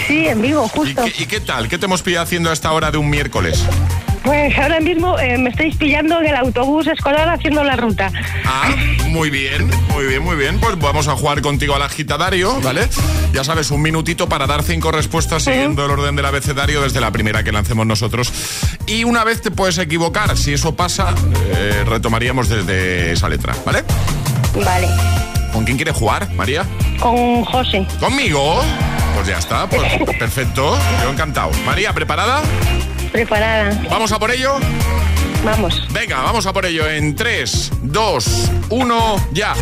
Sí, 0.08 0.28
en 0.28 0.42
Vigo, 0.42 0.68
justo. 0.70 1.06
¿Y 1.06 1.12
qué, 1.12 1.24
y 1.24 1.26
qué 1.26 1.40
tal? 1.42 1.68
¿Qué 1.68 1.78
te 1.78 1.86
hemos 1.86 2.02
pillado 2.02 2.24
haciendo 2.24 2.50
a 2.50 2.54
esta 2.54 2.72
hora 2.72 2.92
de 2.92 2.98
un 2.98 3.10
miércoles? 3.10 3.66
Pues 4.24 4.58
ahora 4.58 4.80
mismo 4.80 5.18
eh, 5.20 5.38
me 5.38 5.50
estáis 5.50 5.76
pillando 5.76 6.20
en 6.20 6.28
el 6.28 6.36
autobús 6.36 6.88
escolar 6.88 7.28
haciendo 7.30 7.64
la 7.64 7.76
ruta. 7.76 8.12
Ah, 8.46 8.70
muy 9.08 9.30
bien, 9.30 9.70
muy 9.94 10.06
bien, 10.06 10.24
muy 10.24 10.36
bien. 10.36 10.60
Pues 10.60 10.78
vamos 10.78 11.08
a 11.08 11.16
jugar 11.16 11.42
contigo 11.42 11.76
al 11.76 11.82
agitadario, 11.82 12.60
¿vale? 12.62 12.88
Ya 13.34 13.44
sabes, 13.44 13.72
un 13.72 13.82
minutito 13.82 14.30
para 14.30 14.46
dar 14.46 14.62
cinco 14.64 14.92
respuestas 14.92 15.44
siguiendo 15.44 15.86
el 15.86 15.92
orden 15.92 16.16
del 16.16 16.26
abecedario 16.26 16.82
desde 16.82 17.02
la 17.02 17.12
primera 17.12 17.44
que 17.44 17.52
lancemos 17.52 17.86
nosotros. 17.86 18.32
Y 18.86 19.04
una 19.04 19.24
vez 19.24 19.42
te 19.42 19.50
puedes 19.52 19.78
equivocar. 19.80 20.38
Si 20.38 20.54
eso 20.54 20.76
pasa, 20.76 21.16
eh, 21.56 21.84
retomaríamos 21.86 22.48
desde 22.48 23.12
esa 23.14 23.28
letra, 23.28 23.56
¿vale? 23.66 23.84
Vale. 24.64 24.88
¿Con 25.52 25.66
quién 25.66 25.78
quieres 25.78 25.96
jugar, 25.96 26.32
María? 26.36 26.66
Con 27.00 27.44
José. 27.46 27.86
¿Conmigo? 28.00 28.62
Pues 29.16 29.28
ya 29.28 29.38
está, 29.40 29.68
pues 29.68 29.82
perfecto. 30.20 30.78
Yo 31.04 31.10
encantado. 31.10 31.52
María, 31.66 31.94
¿preparada? 31.94 32.42
Preparada. 33.12 33.82
¿Vamos 33.90 34.12
a 34.12 34.20
por 34.20 34.32
ello? 34.32 34.56
Vamos. 35.44 35.88
Venga, 35.92 36.22
vamos 36.22 36.46
a 36.46 36.54
por 36.54 36.66
ello 36.66 36.88
en 36.90 37.16
3, 37.16 37.72
2, 37.84 38.52
1, 38.70 39.28
ya. 39.34 39.56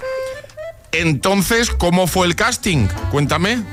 Entonces, 0.91 1.71
¿cómo 1.71 2.07
fue 2.07 2.27
el 2.27 2.35
casting? 2.35 2.88
Cuéntame. 3.12 3.63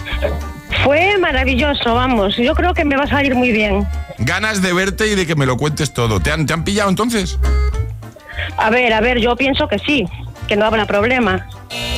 Fue 0.85 1.19
maravilloso, 1.19 1.95
vamos. 1.95 2.37
Yo 2.37 2.55
creo 2.55 2.75
que 2.75 2.85
me 2.85 2.97
va 2.97 3.05
a 3.05 3.09
salir 3.09 3.35
muy 3.35 3.51
bien. 3.51 3.87
Ganas 4.19 4.63
de 4.63 4.73
verte 4.73 5.09
y 5.09 5.15
de 5.15 5.27
que 5.27 5.35
me 5.35 5.47
lo 5.47 5.57
cuentes 5.57 5.93
todo. 5.93 6.21
¿Te 6.21 6.31
han, 6.31 6.47
te 6.47 6.53
han 6.53 6.65
pillado 6.65 6.89
entonces? 6.89 7.39
A 8.57 8.71
ver, 8.71 8.93
a 8.93 9.01
ver, 9.01 9.19
yo 9.19 9.37
pienso 9.37 9.69
que 9.69 9.79
sí, 9.79 10.07
que 10.47 10.57
no 10.57 10.65
habrá 10.65 10.87
problema. 10.87 11.49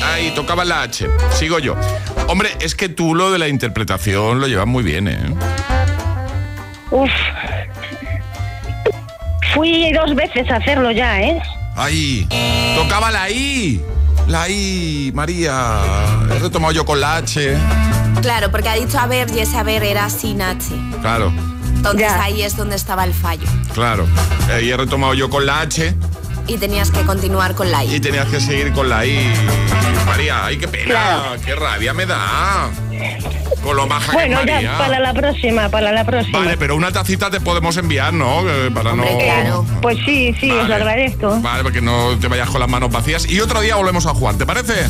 Ahí, 0.03 0.33
tocaba 0.35 0.65
la 0.65 0.83
H. 0.83 1.07
Sigo 1.33 1.59
yo. 1.59 1.77
Hombre, 2.29 2.51
es 2.61 2.75
que 2.75 2.89
tú 2.89 3.15
lo 3.15 3.31
de 3.31 3.39
la 3.39 3.49
interpretación 3.49 4.41
lo 4.41 4.47
llevas 4.47 4.67
muy 4.67 4.83
bien, 4.83 5.09
¿eh? 5.09 5.19
Uf. 6.91 7.11
Fui 9.55 9.93
dos 9.93 10.15
veces 10.15 10.51
a 10.51 10.57
hacerlo 10.57 10.91
ya, 10.91 11.21
¿eh? 11.21 11.41
Ahí, 11.77 12.27
tocaba 12.77 13.11
la 13.11 13.31
I. 13.31 13.81
La 14.27 14.49
I, 14.49 15.11
María. 15.15 15.81
He 16.31 16.39
retomado 16.39 16.73
yo 16.73 16.85
con 16.85 17.01
la 17.01 17.17
H. 17.17 17.57
Claro, 18.21 18.51
porque 18.51 18.69
ha 18.69 18.75
dicho 18.75 18.99
a 18.99 19.07
ver 19.07 19.29
y 19.35 19.41
ese 19.41 19.57
a 19.57 19.63
ver 19.63 19.83
era 19.85 20.11
sin 20.11 20.43
H. 20.43 20.67
Claro, 21.01 21.33
Entonces 21.77 22.11
ahí 22.11 22.43
es 22.43 22.57
donde 22.57 22.77
estaba 22.77 23.05
el 23.05 23.15
fallo. 23.15 23.47
claro. 23.73 24.07
Eh, 24.51 24.63
y 24.65 24.71
he 24.71 24.77
retomado 24.77 25.15
yo 25.15 25.29
con 25.31 25.45
la 25.47 25.61
H 25.61 25.95
Y 26.47 26.57
tenías 26.57 26.91
que 26.91 27.03
continuar 27.03 27.55
con 27.55 27.71
la 27.71 27.85
I. 27.85 27.95
y 27.97 28.01
tenías 28.01 28.27
que 28.27 28.41
seguir 28.41 28.73
con 28.73 28.89
la 28.89 29.07
I. 29.07 29.33
María, 30.07 30.47
ay, 30.47 30.57
qué 30.59 30.69
pena. 30.69 31.37
Qué 31.45 31.55
rabia 31.55 31.95
me 31.95 32.05
da. 32.07 32.69
Con 33.63 33.77
lo 33.77 33.87
maja 33.87 34.13
Bueno, 34.13 34.37
que 34.39 34.43
es 34.45 34.55
María. 34.55 34.73
ya 34.73 34.79
para 34.79 34.99
la 35.01 35.13
próxima, 35.13 35.69
para 35.69 35.93
la 35.93 36.05
próxima. 36.05 36.39
Vale, 36.39 36.57
pero 36.57 36.77
una 36.77 36.93
tacita 36.93 37.31
te 37.31 37.41
podemos 37.41 37.77
enviar, 37.77 38.13
¿no? 38.13 38.49
Eh, 38.49 38.71
Para 38.71 38.95
no. 38.95 39.05
Pues 39.83 39.99
sí, 40.05 40.35
sí, 40.41 40.51
os 40.51 40.69
lo 40.69 40.75
agradezco. 40.77 41.41
Vale, 41.41 41.63
porque 41.63 41.81
no 41.81 42.17
te 42.19 42.29
vayas 42.29 42.49
con 42.51 42.61
las 42.61 42.69
manos 42.69 42.91
vacías. 42.91 43.29
Y 43.31 43.41
otro 43.41 43.61
día 43.61 43.77
volvemos 43.77 44.07
a 44.07 44.15
jugar, 44.15 44.37
¿te 44.37 44.47
parece? 44.47 44.87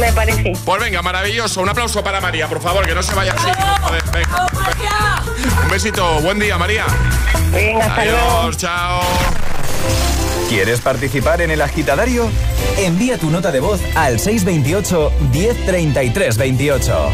Me 0.00 0.12
parece. 0.12 0.52
Pues 0.64 0.80
venga, 0.80 1.00
maravilloso. 1.02 1.60
Un 1.62 1.68
aplauso 1.68 2.02
para 2.02 2.20
María, 2.20 2.48
por 2.48 2.60
favor, 2.60 2.86
que 2.86 2.94
no 2.94 3.02
se 3.02 3.14
vaya 3.14 3.32
así. 3.32 3.48
Joder, 3.82 4.02
venga. 4.12 4.46
Un 5.62 5.70
besito. 5.70 6.20
Buen 6.20 6.38
día, 6.38 6.58
María. 6.58 6.84
Venga, 7.52 7.86
hasta 7.86 8.04
luego. 8.04 8.38
Adiós, 8.40 8.56
chao. 8.58 9.00
¿Quieres 10.48 10.80
participar 10.80 11.42
en 11.42 11.50
el 11.50 11.60
agitadario? 11.60 12.30
Envía 12.78 13.18
tu 13.18 13.28
nota 13.28 13.52
de 13.52 13.60
voz 13.60 13.82
al 13.94 14.18
628 14.18 15.12
1033 15.30 16.38
28. 16.38 17.10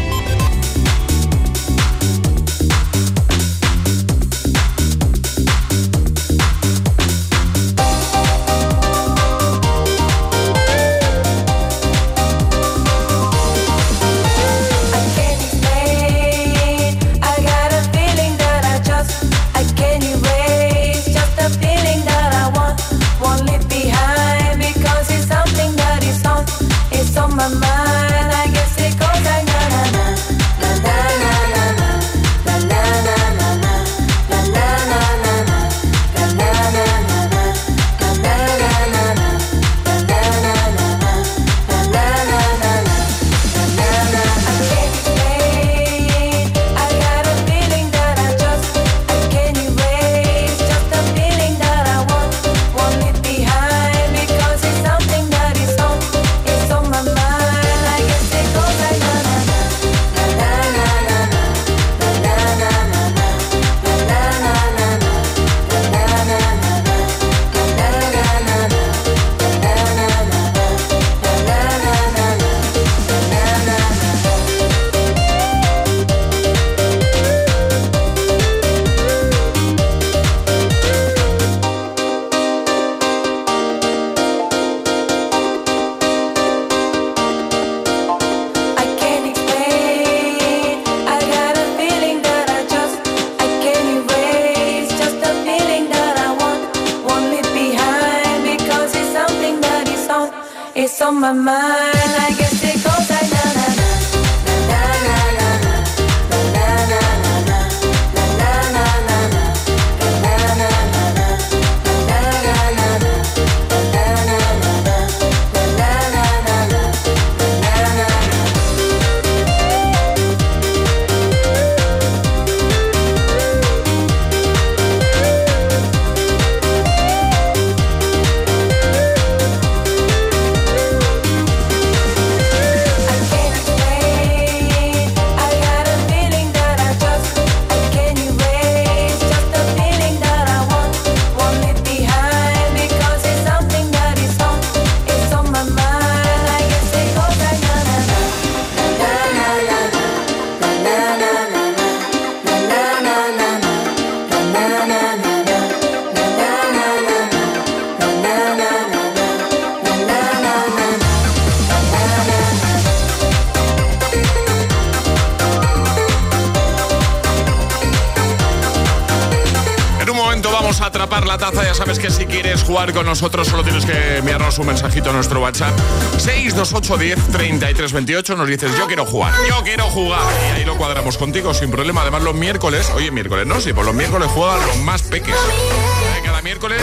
Sabes 171.85 171.99
que 171.99 172.09
si 172.09 172.25
quieres 172.25 172.63
jugar 172.63 172.93
con 172.93 173.05
nosotros, 173.05 173.47
solo 173.47 173.63
tienes 173.63 173.85
que 173.85 174.17
enviarnos 174.17 174.57
un 174.57 174.65
mensajito 174.65 175.11
a 175.11 175.13
nuestro 175.13 175.39
WhatsApp. 175.39 175.77
628 176.17 176.97
10 176.97 177.27
33 177.31 177.93
28. 177.93 178.35
Nos 178.35 178.47
dices, 178.47 178.75
yo 178.75 178.87
quiero 178.87 179.05
jugar, 179.05 179.33
yo 179.47 179.63
quiero 179.63 179.83
jugar. 179.91 180.21
Y 180.49 180.59
ahí 180.59 180.65
lo 180.65 180.77
cuadramos 180.77 181.17
contigo 181.19 181.53
sin 181.53 181.69
problema. 181.69 182.01
Además, 182.01 182.23
los 182.23 182.33
miércoles, 182.33 182.89
oye, 182.95 183.11
miércoles, 183.11 183.45
¿no? 183.45 183.61
Sí, 183.61 183.71
pues 183.71 183.85
los 183.85 183.93
miércoles 183.93 184.27
juegan 184.31 184.65
los 184.65 184.77
más 184.77 185.03
peques. 185.03 185.35
Eh, 185.35 186.21
Cada 186.23 186.41
miércoles 186.41 186.81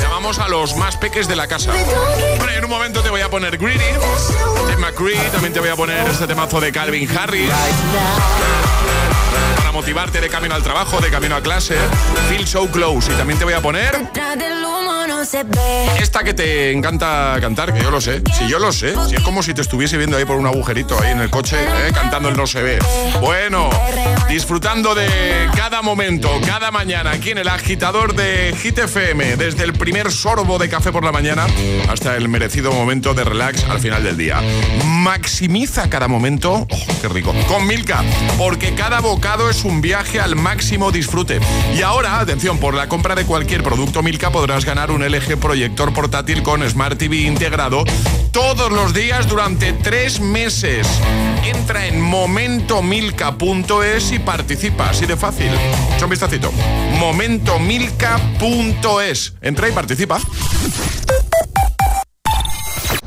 llamamos 0.00 0.38
a 0.38 0.46
los 0.46 0.76
más 0.76 0.96
peques 0.96 1.26
de 1.26 1.34
la 1.34 1.48
casa. 1.48 1.72
Bueno, 2.38 2.52
en 2.52 2.64
un 2.64 2.70
momento 2.70 3.02
te 3.02 3.10
voy 3.10 3.22
a 3.22 3.28
poner 3.28 3.58
Greedy, 3.58 3.82
tema 4.68 4.92
Creed, 4.92 5.18
también 5.32 5.52
te 5.52 5.58
voy 5.58 5.70
a 5.70 5.76
poner 5.76 6.06
este 6.08 6.28
temazo 6.28 6.60
de 6.60 6.70
Calvin 6.70 7.08
Harris 7.16 7.50
motivarte 9.82 10.20
de 10.20 10.28
camino 10.28 10.54
al 10.54 10.62
trabajo, 10.62 11.00
de 11.00 11.10
camino 11.10 11.34
a 11.34 11.42
clase. 11.42 11.74
Feel 12.28 12.46
so 12.46 12.68
close. 12.68 13.12
Y 13.12 13.16
también 13.16 13.36
te 13.36 13.44
voy 13.44 13.54
a 13.54 13.60
poner 13.60 13.98
esta 16.00 16.24
que 16.24 16.34
te 16.34 16.72
encanta 16.72 17.36
cantar, 17.40 17.72
que 17.72 17.80
yo 17.80 17.90
lo 17.90 18.00
sé. 18.00 18.22
Si 18.36 18.48
yo 18.48 18.58
lo 18.58 18.72
sé, 18.72 18.94
es 19.12 19.22
como 19.22 19.42
si 19.42 19.54
te 19.54 19.62
estuviese 19.62 19.96
viendo 19.96 20.16
ahí 20.16 20.24
por 20.24 20.36
un 20.36 20.46
agujerito 20.46 21.00
ahí 21.00 21.12
en 21.12 21.20
el 21.20 21.30
coche, 21.30 21.56
eh, 21.62 21.92
cantando 21.94 22.28
el 22.28 22.36
no 22.36 22.46
se 22.46 22.60
ve. 22.60 22.78
Bueno, 23.20 23.70
disfrutando 24.28 24.94
de 24.96 25.08
cada 25.54 25.80
momento, 25.80 26.28
cada 26.44 26.70
mañana, 26.72 27.12
aquí 27.12 27.30
en 27.30 27.38
el 27.38 27.48
agitador 27.48 28.14
de 28.14 28.54
Hit 28.60 28.78
FM, 28.78 29.36
desde 29.36 29.62
el 29.62 29.74
primer 29.74 30.10
sorbo 30.10 30.58
de 30.58 30.68
café 30.68 30.90
por 30.90 31.04
la 31.04 31.12
mañana 31.12 31.46
hasta 31.88 32.16
el 32.16 32.28
merecido 32.28 32.72
momento 32.72 33.14
de 33.14 33.22
relax 33.22 33.64
al 33.64 33.78
final 33.78 34.02
del 34.02 34.16
día. 34.16 34.42
Maximiza 34.84 35.88
cada 35.88 36.08
momento, 36.08 36.66
oh, 36.68 37.00
qué 37.00 37.08
rico, 37.08 37.32
con 37.46 37.66
Milka, 37.66 38.02
porque 38.36 38.74
cada 38.74 39.00
bocado 39.00 39.48
es 39.48 39.64
un 39.64 39.71
viaje 39.80 40.20
al 40.20 40.36
máximo 40.36 40.92
disfrute. 40.92 41.40
Y 41.76 41.82
ahora, 41.82 42.20
atención, 42.20 42.58
por 42.58 42.74
la 42.74 42.88
compra 42.88 43.14
de 43.14 43.24
cualquier 43.24 43.62
producto 43.62 44.02
Milka 44.02 44.30
podrás 44.30 44.64
ganar 44.64 44.90
un 44.90 45.04
LG 45.04 45.38
proyector 45.38 45.92
portátil 45.92 46.42
con 46.42 46.68
Smart 46.68 46.98
TV 46.98 47.20
integrado 47.20 47.84
todos 48.32 48.72
los 48.72 48.92
días 48.92 49.28
durante 49.28 49.72
tres 49.72 50.18
meses. 50.20 50.88
Entra 51.44 51.86
en 51.86 52.00
momentomilka.es 52.00 54.10
y 54.12 54.18
participa, 54.18 54.90
así 54.90 55.06
de 55.06 55.16
fácil. 55.16 55.52
Echa 55.96 56.04
un 56.04 56.10
vistacito. 56.10 56.52
Momentomilka.es. 56.98 59.34
Entra 59.40 59.68
y 59.68 59.72
participa. 59.72 60.18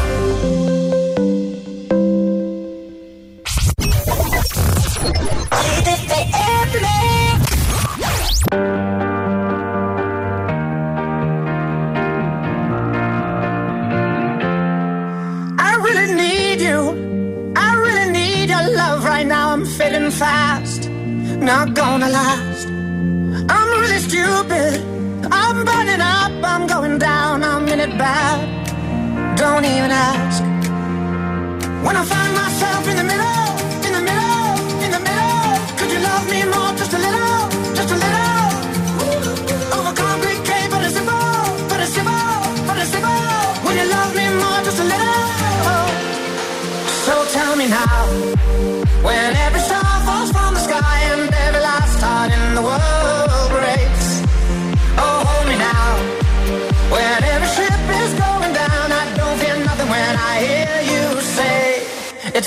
Not 21.48 21.72
gonna 21.72 22.10
last. 22.10 22.68
I'm 23.48 23.68
really 23.80 24.00
stupid. 24.08 24.84
I'm 25.32 25.64
burning 25.64 26.02
up, 26.18 26.32
I'm 26.52 26.66
going 26.66 26.98
down, 26.98 27.42
I'm 27.42 27.66
in 27.68 27.80
it 27.80 27.94
bad. 27.96 28.38
Don't 29.38 29.64
even 29.64 29.90
ask. 29.90 30.42
When 31.86 31.96
I 31.96 32.04
find 32.04 32.32
myself 32.42 32.82
in 32.90 32.96
the 33.00 33.06
middle, 33.12 33.46
in 33.86 33.92
the 33.96 34.04
middle, 34.10 34.44
in 34.84 34.90
the 34.96 35.02
middle, 35.08 35.46
could 35.78 35.90
you 35.94 36.00
love 36.10 36.24
me 36.34 36.40
more, 36.54 36.67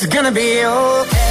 it's 0.04 0.12
gonna 0.12 0.32
be 0.32 0.66
okay. 0.66 1.31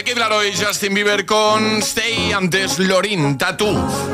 The 0.00 0.04
Kid 0.04 0.16
Laroi, 0.18 0.54
Justin 0.56 0.94
Bieber 0.94 1.26
con 1.26 1.82
Stay, 1.82 2.32
antes 2.32 2.78
Lorin, 2.78 3.36
Tatu. 3.36 3.66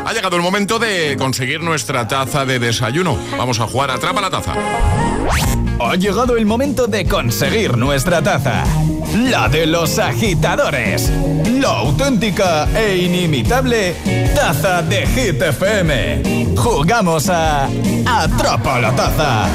Ha 0.04 0.12
llegado 0.12 0.34
el 0.34 0.42
momento 0.42 0.80
de 0.80 1.14
conseguir 1.16 1.60
nuestra 1.60 2.08
taza 2.08 2.44
de 2.44 2.58
desayuno. 2.58 3.16
Vamos 3.38 3.60
a 3.60 3.68
jugar 3.68 3.92
Atrapa 3.92 4.20
la 4.20 4.28
Taza. 4.28 4.54
Ha 5.78 5.94
llegado 5.94 6.36
el 6.36 6.44
momento 6.44 6.88
de 6.88 7.06
conseguir 7.06 7.76
nuestra 7.76 8.20
taza. 8.20 8.64
La 9.14 9.48
de 9.48 9.66
los 9.66 10.00
agitadores. 10.00 11.08
La 11.60 11.68
auténtica 11.68 12.66
e 12.76 12.96
inimitable 12.96 13.94
taza 14.34 14.82
de 14.82 15.06
Hit 15.06 15.40
FM. 15.40 16.56
Jugamos 16.56 17.28
a 17.28 17.68
Atrapa 18.06 18.80
la 18.80 18.90
Taza. 18.96 19.46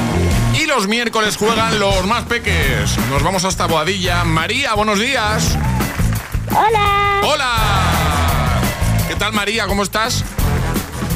Y 0.58 0.64
los 0.64 0.88
miércoles 0.88 1.36
juegan 1.36 1.78
los 1.78 2.06
más 2.06 2.24
peques. 2.24 2.96
Nos 3.10 3.22
vamos 3.22 3.44
hasta 3.44 3.66
Boadilla. 3.66 4.24
María, 4.24 4.72
buenos 4.72 4.98
días. 4.98 5.58
Hola. 6.54 7.20
Hola. 7.24 7.54
¿Qué 9.08 9.14
tal 9.16 9.32
María? 9.32 9.66
¿Cómo 9.66 9.82
estás? 9.82 10.22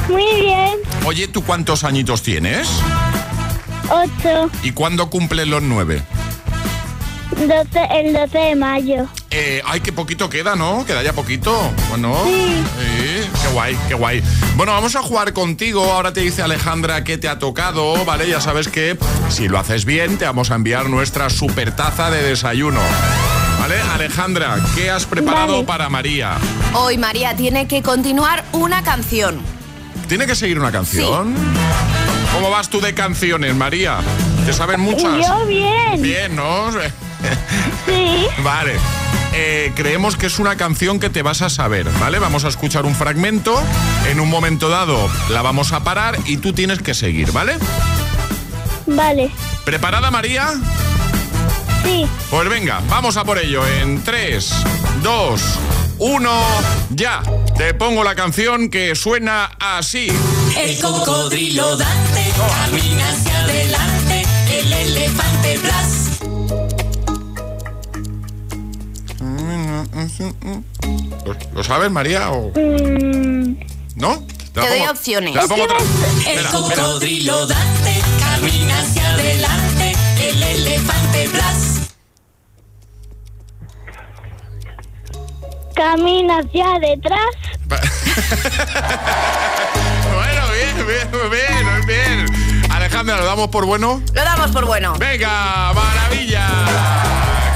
Muy 0.09 0.25
bien. 0.41 0.75
Oye, 1.05 1.27
¿tú 1.27 1.43
cuántos 1.43 1.83
añitos 1.83 2.23
tienes? 2.23 2.67
Ocho. 3.89 4.49
¿Y 4.63 4.71
cuándo 4.71 5.09
cumplen 5.09 5.49
los 5.49 5.61
nueve? 5.61 6.01
Doce, 7.31 7.87
el 7.91 8.13
12 8.13 8.37
de 8.37 8.55
mayo. 8.55 9.07
Eh, 9.29 9.61
ay, 9.65 9.81
qué 9.81 9.93
poquito 9.93 10.27
queda, 10.27 10.55
¿no? 10.55 10.85
Queda 10.85 11.03
ya 11.03 11.13
poquito. 11.13 11.55
Bueno. 11.89 12.17
Sí. 12.25 12.63
qué 13.43 13.53
guay, 13.53 13.77
qué 13.87 13.93
guay. 13.93 14.23
Bueno, 14.55 14.71
vamos 14.71 14.95
a 14.95 15.03
jugar 15.03 15.33
contigo. 15.33 15.93
Ahora 15.93 16.13
te 16.13 16.21
dice 16.21 16.41
Alejandra 16.41 17.03
qué 17.03 17.19
te 17.19 17.29
ha 17.29 17.37
tocado, 17.37 18.03
¿vale? 18.05 18.27
Ya 18.27 18.41
sabes 18.41 18.69
que 18.69 18.97
si 19.29 19.47
lo 19.49 19.59
haces 19.59 19.85
bien, 19.85 20.17
te 20.17 20.25
vamos 20.25 20.49
a 20.49 20.55
enviar 20.55 20.89
nuestra 20.89 21.29
super 21.29 21.75
taza 21.75 22.09
de 22.09 22.23
desayuno. 22.23 22.81
¿Vale? 23.67 23.81
Alejandra, 23.81 24.59
¿qué 24.75 24.89
has 24.89 25.05
preparado 25.05 25.55
Vale. 25.55 25.65
para 25.65 25.89
María? 25.89 26.37
Hoy 26.71 26.97
María 26.97 27.35
tiene 27.35 27.67
que 27.67 27.81
continuar 27.81 28.45
una 28.53 28.81
canción. 28.81 29.41
¿Tiene 30.07 30.25
que 30.25 30.35
seguir 30.35 30.57
una 30.57 30.71
canción? 30.71 31.35
¿Cómo 32.33 32.49
vas 32.49 32.69
tú 32.69 32.79
de 32.79 32.93
canciones, 32.93 33.53
María? 33.55 33.97
¿Te 34.45 34.53
saben 34.53 34.79
muchas? 34.79 35.27
Yo 35.27 35.45
bien. 35.45 36.01
Bien, 36.01 36.33
¿no? 36.33 36.71
Sí. 36.71 38.27
Vale. 38.41 38.75
Eh, 39.33 39.73
creemos 39.75 40.15
que 40.15 40.27
es 40.27 40.39
una 40.39 40.55
canción 40.55 41.01
que 41.01 41.09
te 41.09 41.21
vas 41.21 41.41
a 41.41 41.49
saber, 41.49 41.89
¿vale? 41.99 42.19
Vamos 42.19 42.45
a 42.45 42.47
escuchar 42.47 42.85
un 42.85 42.95
fragmento. 42.95 43.61
En 44.09 44.21
un 44.21 44.29
momento 44.29 44.69
dado 44.69 45.09
la 45.27 45.41
vamos 45.41 45.73
a 45.73 45.83
parar 45.83 46.17
y 46.25 46.37
tú 46.37 46.53
tienes 46.53 46.81
que 46.81 46.93
seguir, 46.93 47.33
¿vale? 47.33 47.57
Vale. 48.85 49.29
¿Preparada, 49.65 50.09
María? 50.09 50.53
Sí. 51.87 52.05
Pues 52.29 52.49
venga, 52.49 52.81
vamos 52.89 53.15
a 53.15 53.23
por 53.23 53.37
ello. 53.39 53.65
En 53.65 54.03
3, 54.03 54.51
2, 55.03 55.41
1, 55.99 56.29
ya. 56.89 57.21
Te 57.57 57.73
pongo 57.73 58.03
la 58.03 58.13
canción 58.13 58.69
que 58.69 58.93
suena 58.95 59.51
así. 59.59 60.07
El 60.57 60.79
cocodrilo 60.81 61.77
Dante 61.77 62.31
camina 62.37 63.09
hacia 63.09 63.39
adelante. 63.41 64.23
El 64.51 64.73
elefante 64.73 65.57
Blas. 65.59 66.07
¿Lo, 71.53 71.63
sabes, 71.63 71.89
María? 71.91 72.31
O... 72.31 72.51
Mm, 72.55 73.57
¿No? 73.95 74.25
Te 74.53 74.59
doy 74.61 74.79
pongo- 74.79 74.91
opciones. 74.91 75.33
te 75.33 75.37
la 75.39 75.47
pongo 75.47 75.63
otra. 75.63 75.77
El 76.27 76.45
cocodrilo 76.47 77.45
Dante 77.47 78.01
camina 78.19 78.79
hacia 78.79 79.13
adelante. 79.13 79.66
El 80.57 80.65
elefante 80.65 81.27
Blas. 81.27 81.91
camina 85.75 86.39
hacia 86.39 86.79
detrás. 86.79 87.35
Bueno, 90.13 90.41
bien, 90.51 90.87
bien, 90.87 91.29
bien, 91.29 91.85
bien. 91.85 92.71
Alejandra, 92.71 93.17
¿lo 93.17 93.25
damos 93.25 93.49
por 93.49 93.65
bueno? 93.65 94.01
Lo 94.13 94.23
damos 94.23 94.51
por 94.51 94.65
bueno. 94.65 94.95
Venga, 94.97 95.71
maravilla. 95.73 96.47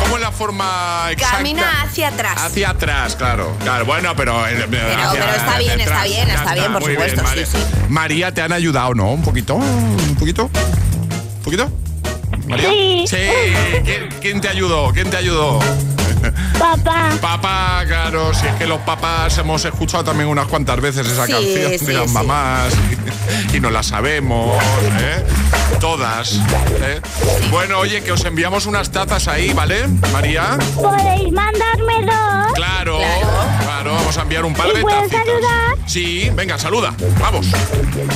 ¿Cómo 0.02 0.18
es 0.18 0.22
la 0.22 0.32
forma 0.32 1.08
exacta? 1.10 1.38
Camina 1.38 1.82
hacia 1.82 2.10
atrás. 2.10 2.38
Hacia 2.38 2.70
atrás, 2.70 3.16
claro. 3.16 3.58
Claro, 3.64 3.86
bueno, 3.86 4.16
pero... 4.16 4.44
Pero, 4.44 4.70
pero 4.70 5.32
está 5.32 5.58
bien, 5.58 5.82
está 5.82 6.04
bien, 6.04 6.30
está 6.30 6.54
bien, 6.54 6.72
por 6.72 6.84
supuesto, 6.84 7.24
sí, 7.34 7.46
sí. 7.46 7.58
María, 7.90 8.32
¿te 8.32 8.42
han 8.44 8.54
ayudado, 8.54 8.94
no? 8.94 9.12
¿Un 9.12 9.24
poquito? 9.24 9.56
¿Un 9.56 10.16
poquito? 10.20 10.44
¿Un 10.44 11.44
poquito? 11.44 11.72
¿María? 12.52 12.70
Sí. 13.08 13.18
¿Quién, 13.86 14.10
quién 14.22 14.42
te 14.42 14.50
ayudó? 14.50 14.92
¿Quién 14.92 15.10
te 15.10 15.16
ayudó? 15.16 15.60
Papá. 16.60 17.10
Papá, 17.22 17.84
claro, 17.88 18.34
si 18.34 18.46
es 18.48 18.54
que 18.56 18.68
los 18.68 18.80
papás 18.82 19.38
hemos 19.38 19.64
escuchado 19.66 20.04
también 20.04 20.30
unas 20.30 20.48
cuantas 20.48 20.80
veces 20.82 21.08
esa 21.08 21.26
Sí, 21.26 21.32
canción 21.32 21.72
sí, 21.80 21.86
de 21.86 21.94
las 21.94 22.08
sí. 22.08 22.14
mamás 22.14 22.74
y, 23.54 23.58
y 23.58 23.60
no 23.60 23.70
la 23.70 23.84
sabemos, 23.84 24.62
¿eh? 25.00 25.24
Todas. 25.80 26.34
¿eh? 26.82 27.02
Bueno, 27.50 27.80
oye, 27.80 28.02
que 28.04 28.12
os 28.12 28.24
enviamos 28.26 28.66
unas 28.66 28.92
tazas 28.92 29.28
ahí, 29.28 29.52
¿vale, 29.54 29.88
María? 30.14 30.58
¿Podéis 30.76 31.32
mandarme 31.32 32.06
dos? 32.06 32.54
Claro, 32.54 33.00
claro, 33.64 33.94
vamos 33.96 34.18
a 34.18 34.22
enviar 34.22 34.46
un 34.46 34.54
par 34.54 34.68
¿Y 34.68 34.78
de 34.78 34.84
tacitas. 34.84 35.26
saludar? 35.26 35.78
Sí, 35.88 36.30
venga, 36.36 36.58
saluda, 36.60 36.94
vamos. 37.20 37.48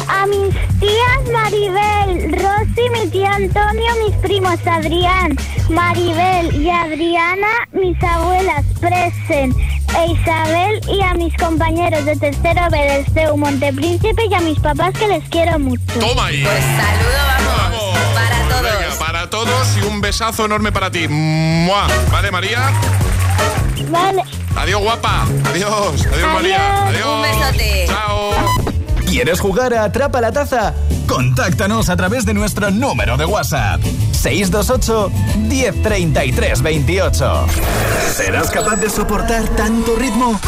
A 0.07 0.25
mis 0.27 0.53
tías 0.79 1.31
Maribel, 1.33 2.31
Rosy, 2.33 2.89
mi 2.91 3.07
tía 3.09 3.33
Antonio, 3.33 3.91
mis 4.05 4.15
primos 4.17 4.59
Adrián, 4.65 5.35
Maribel 5.69 6.53
y 6.61 6.69
Adriana, 6.69 7.47
mis 7.73 7.94
abuelas 8.03 8.65
Presen 8.79 9.55
e 9.97 10.11
Isabel 10.11 10.81
y 10.89 11.01
a 11.01 11.13
mis 11.13 11.35
compañeros 11.37 12.05
de 12.05 12.15
tercero 12.15 12.61
B 12.71 12.77
del 12.77 13.05
CEU 13.13 13.37
Montepríncipe 13.37 14.25
y 14.29 14.33
a 14.33 14.39
mis 14.41 14.59
papás 14.59 14.93
que 14.93 15.07
les 15.07 15.27
quiero 15.29 15.57
mucho. 15.59 15.83
Toma 15.99 16.27
ahí. 16.27 16.43
Pues 16.43 16.63
saludo, 16.63 17.19
vamos. 17.57 17.97
Para 18.13 18.49
todos. 18.49 18.61
Venga, 18.61 18.95
para 18.99 19.29
todos 19.29 19.77
y 19.77 19.85
un 19.85 20.01
besazo 20.01 20.45
enorme 20.45 20.71
para 20.71 20.91
ti. 20.91 21.07
¡Mua! 21.07 21.87
¿Vale, 22.11 22.31
María? 22.31 22.71
Vale. 23.89 24.23
Adiós, 24.55 24.81
guapa. 24.81 25.25
Adiós. 25.49 26.05
Adiós, 26.13 26.33
María. 26.33 26.87
Adiós. 26.87 27.07
Un 27.07 27.21
besote. 27.21 27.85
Chao. 27.87 28.31
¿Quieres 29.05 29.39
jugar 29.39 29.73
a 29.73 29.85
Atrapa 29.85 30.19
la 30.19 30.31
Taza? 30.31 30.73
Contáctanos 31.07 31.89
a 31.89 31.95
través 31.95 32.25
de 32.25 32.33
nuestro 32.33 32.71
número 32.71 33.17
de 33.17 33.25
WhatsApp. 33.25 33.81
628 34.11 35.11
1033 35.37 36.61
28. 36.61 37.45
¿Serás 38.15 38.49
capaz 38.49 38.77
de 38.77 38.89
soportar 38.89 39.47
tanto 39.55 39.95
ritmo? 39.95 40.39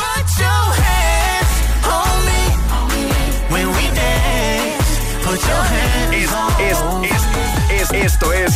Es, 6.12 6.30
es, 6.60 6.78
es, 7.04 7.92
es, 7.92 7.92
esto 7.92 8.34
es 8.34 8.56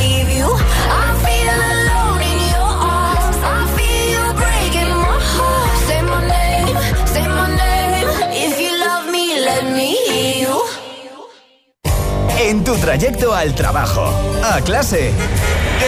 En 12.51 12.65
tu 12.65 12.75
trayecto 12.75 13.33
al 13.33 13.55
trabajo, 13.55 14.03
a 14.43 14.59
clase, 14.59 15.13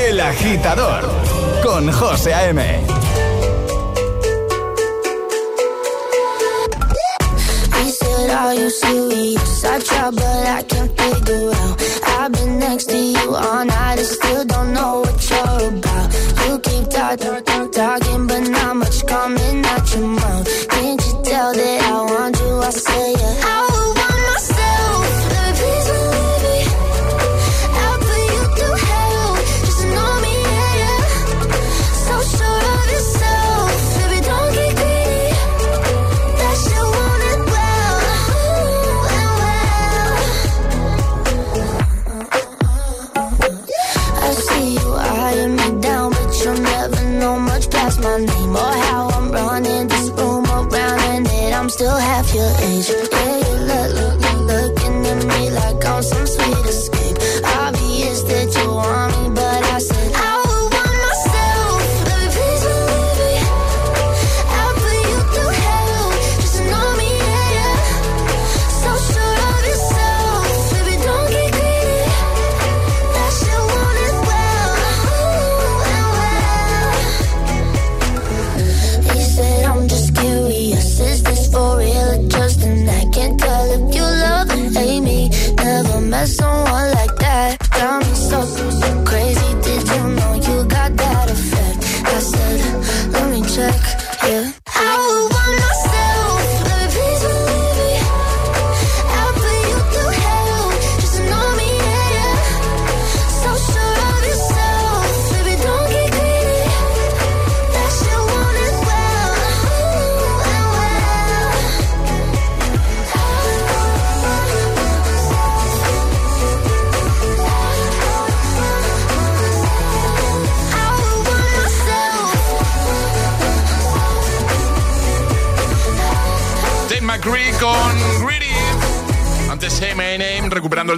El 0.08 0.18
Agitador, 0.18 1.04
con 1.62 1.92
José 1.92 2.34
A.M. 2.34 2.62
He 7.76 7.92
said, 7.92 8.30
Are 8.30 8.56
you 8.56 8.70
serious? 8.70 9.66
I 9.66 9.80
try, 9.80 10.10
but 10.12 10.24
I 10.24 10.64
can't 10.64 10.90
figure 10.98 11.52
out. 11.52 11.82
I've 12.18 12.32
been 12.32 12.60
next 12.60 12.86
to 12.86 12.98
you 12.98 13.36
all 13.36 13.66
night 13.66 14.00
and 14.00 14.08
still 14.08 14.46
don't 14.46 14.74
know 14.74 15.02
what 15.02 15.30
you're 15.30 15.68
about. 15.68 16.14
You 16.48 16.60
keep 16.60 16.90
talking, 16.90 17.72
talking, 17.72 18.28
but 18.28 18.48
not 18.48 18.78
much 18.78 19.06
coming 19.06 19.66
out 19.66 19.94
your 19.94 20.08
mouth. 20.08 20.68
Can't 20.70 21.06
you 21.08 21.24
tell 21.26 21.54
that 21.54 21.84
I 21.84 22.02
want 22.10 22.40
you? 22.40 22.58
I 22.62 22.70
say, 22.70 23.12
yeah. 23.12 23.54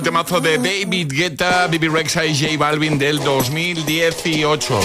Temazo 0.06 0.40
de 0.40 0.60
David 0.60 1.12
Guetta, 1.12 1.66
Bibi 1.66 1.88
Rexa 1.88 2.24
y 2.28 2.40
J 2.40 2.58
Balvin 2.60 3.00
del 3.00 3.18
2018. 3.24 4.80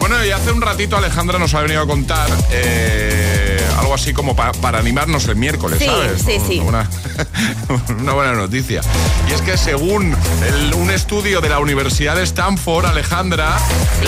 Bueno, 0.00 0.22
y 0.22 0.30
hace 0.30 0.52
un 0.52 0.60
ratito 0.60 0.98
Alejandra 0.98 1.38
nos 1.38 1.54
ha 1.54 1.62
venido 1.62 1.80
a 1.80 1.86
contar 1.86 2.28
eh, 2.52 3.58
algo 3.78 3.94
así 3.94 4.12
como 4.12 4.36
pa- 4.36 4.52
para 4.52 4.78
animarnos 4.78 5.26
el 5.28 5.36
miércoles, 5.36 5.78
Sí, 5.80 5.86
¿sabes? 5.86 6.20
sí, 6.22 6.38
sí. 6.46 6.58
Una, 6.58 6.88
una 8.00 8.12
buena 8.12 8.32
noticia. 8.32 8.80
Y 9.28 9.32
es 9.32 9.42
que 9.42 9.56
según 9.56 10.14
el- 10.46 10.74
un 10.74 10.90
estudio 10.90 11.40
de 11.40 11.48
la 11.48 11.58
Universidad 11.58 12.16
de 12.16 12.22
Stanford, 12.24 12.86
Alejandra, 12.86 13.56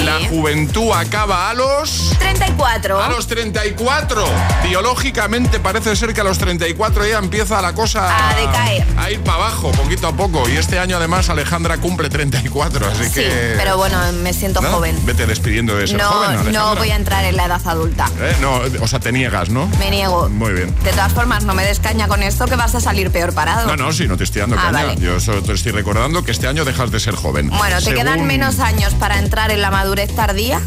la 0.04 0.18
juventud 0.28 0.92
acaba 0.92 1.50
a 1.50 1.54
los... 1.54 2.14
34. 2.18 3.02
A 3.02 3.08
los 3.08 3.26
34. 3.26 4.24
Biológicamente 4.62 5.58
parece 5.60 5.96
ser 5.96 6.12
que 6.14 6.20
a 6.20 6.24
los 6.24 6.38
34 6.38 7.06
ya 7.06 7.18
empieza 7.18 7.60
la 7.62 7.72
cosa 7.74 8.30
A 8.30 8.34
decaer. 8.34 8.86
a 8.96 9.10
ir 9.10 9.20
para 9.20 9.36
abajo, 9.38 9.70
poquito 9.72 10.06
a 10.08 10.12
poco. 10.12 10.48
Y 10.48 10.56
este 10.56 10.78
año 10.78 10.96
además 10.96 11.28
Alejandra 11.30 11.78
cumple 11.78 12.08
34, 12.08 12.86
así 12.86 13.04
Sí, 13.04 13.12
que... 13.14 13.54
pero 13.56 13.76
bueno, 13.76 13.98
me 14.22 14.32
siento 14.32 14.60
¿no? 14.60 14.68
joven. 14.70 14.98
Vete 15.04 15.26
despidiendo 15.26 15.74
de 15.76 15.86
ser 15.86 15.96
No, 15.98 16.08
joven, 16.08 16.52
no 16.52 16.76
voy 16.76 16.90
a 16.90 16.96
entrar 16.96 17.24
en 17.24 17.36
la 17.36 17.46
edad 17.46 17.60
adulta. 17.64 18.10
Eh, 18.20 18.36
no, 18.40 18.60
o 18.80 18.88
sea, 18.88 19.00
te 19.00 19.12
niegas, 19.12 19.48
¿no? 19.50 19.66
Me 19.78 19.90
niego. 19.90 20.28
Muy 20.28 20.52
bien. 20.52 20.74
De 20.84 20.90
todas 20.90 21.12
formas, 21.12 21.44
no 21.44 21.54
me 21.54 21.64
des 21.64 21.80
caña 21.80 22.08
con 22.08 22.22
esto 22.22 22.46
que 22.46 22.56
vas 22.56 22.74
a 22.74 22.80
salir 22.80 22.97
peor 23.10 23.32
parado. 23.32 23.66
No, 23.68 23.76
no, 23.76 23.92
sí, 23.92 24.06
no 24.06 24.16
te 24.16 24.24
estoy 24.24 24.40
dando 24.40 24.56
Ah, 24.58 24.70
caña. 24.72 24.86
vale. 24.86 25.00
Yo 25.00 25.18
solo 25.20 25.42
te 25.42 25.52
estoy 25.52 25.72
recordando 25.72 26.24
que 26.24 26.32
este 26.32 26.46
año 26.48 26.64
dejas 26.64 26.90
de 26.90 27.00
ser 27.00 27.14
joven. 27.14 27.48
Bueno, 27.48 27.76
te 27.78 27.82
Según- 27.84 27.98
quedan 28.00 28.26
menos 28.26 28.58
años 28.60 28.94
para 28.94 29.18
entrar 29.18 29.50
en 29.50 29.62
la 29.62 29.70
madurez 29.70 30.14
tardía 30.14 30.60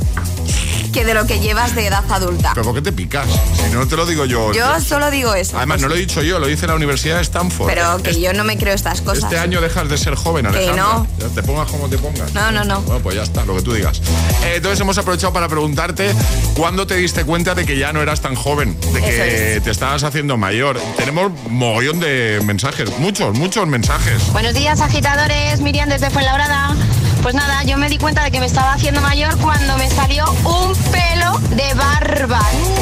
que 0.92 1.06
de 1.06 1.14
lo 1.14 1.26
que 1.26 1.40
llevas 1.40 1.76
de 1.76 1.88
edad 1.88 2.04
adulta. 2.10 2.52
¿Pero 2.54 2.66
por 2.66 2.76
qué 2.76 2.82
te 2.82 2.92
picas? 2.92 3.28
Si 3.56 3.74
no 3.74 3.88
te 3.88 3.96
lo 3.96 4.06
digo 4.06 4.26
yo. 4.26 4.52
Yo 4.54 4.80
solo 4.82 5.12
digo 5.12 5.34
eso. 5.34 5.58
Además, 5.58 5.82
no 5.82 5.88
lo 5.88 5.96
he 5.96 6.00
dicho 6.00 6.22
yo, 6.22 6.40
lo 6.40 6.48
dice 6.48 6.68
la 6.68 6.76
Universidad 6.76 7.18
de 7.18 7.22
Stanford. 7.24 7.68
Pero 7.68 8.02
que 8.04 8.20
yo 8.20 8.34
no 8.34 8.44
me 8.44 8.58
creo 8.58 8.74
estas 8.74 9.02
cosas. 9.02 9.24
Este 9.26 9.38
año 9.40 9.62
dejas 9.62 9.90
de 9.90 9.98
ser 9.98 10.16
joven, 10.16 10.46
Que 10.52 10.58
Alejandra. 10.58 10.84
no. 10.84 11.08
Ya 11.20 11.28
Te 11.30 11.44
pongas 11.44 11.70
como 11.70 11.88
te 11.90 11.98
pongas. 11.98 12.34
No, 12.34 12.52
no, 12.52 12.64
no. 12.64 12.82
Bueno, 12.82 13.02
pues 13.02 13.16
ya 13.16 13.24
está, 13.24 13.46
lo 13.46 13.56
que 13.56 13.62
tú 13.62 13.74
digas. 13.74 14.02
Eh, 14.44 14.54
entonces 14.56 14.80
hemos 14.82 14.98
aprovechado 14.98 15.34
para 15.34 15.48
preguntarte 15.48 16.14
cuándo 16.56 16.88
te 16.88 16.96
diste 16.96 17.24
cuenta 17.26 17.56
de 17.56 17.66
que 17.66 17.78
ya 17.78 17.94
no 17.94 18.02
eras 18.02 18.22
tan 18.22 18.36
joven, 18.36 18.78
de 18.94 19.02
que 19.02 19.62
te 19.64 19.72
estabas 19.72 20.04
haciendo 20.04 20.38
mayor. 20.38 20.80
Tenemos 20.98 21.32
mogollón 21.50 22.00
de 22.00 22.42
mensajes, 22.46 22.90
muchos, 23.00 23.36
muchos 23.38 23.68
mensajes. 23.68 24.32
Buenos 24.32 24.54
días, 24.54 24.80
agitadores. 24.82 25.60
Miriam 25.62 25.90
desde 25.90 26.10
Fuenlabrada. 26.10 26.76
Pues 27.22 27.36
nada, 27.36 27.64
yo 27.64 27.78
me 27.78 27.88
di 27.88 27.98
cuenta 28.00 28.24
de 28.24 28.32
que 28.32 28.40
me 28.40 28.48
estaba 28.48 28.74
haciendo 28.74 29.00
mayor 29.00 29.38
cuando 29.38 29.78
me 29.78 29.88
salió 29.90 30.26
un 30.44 30.76
pelo 30.92 31.38
de 31.56 31.74
barba. 31.76 32.40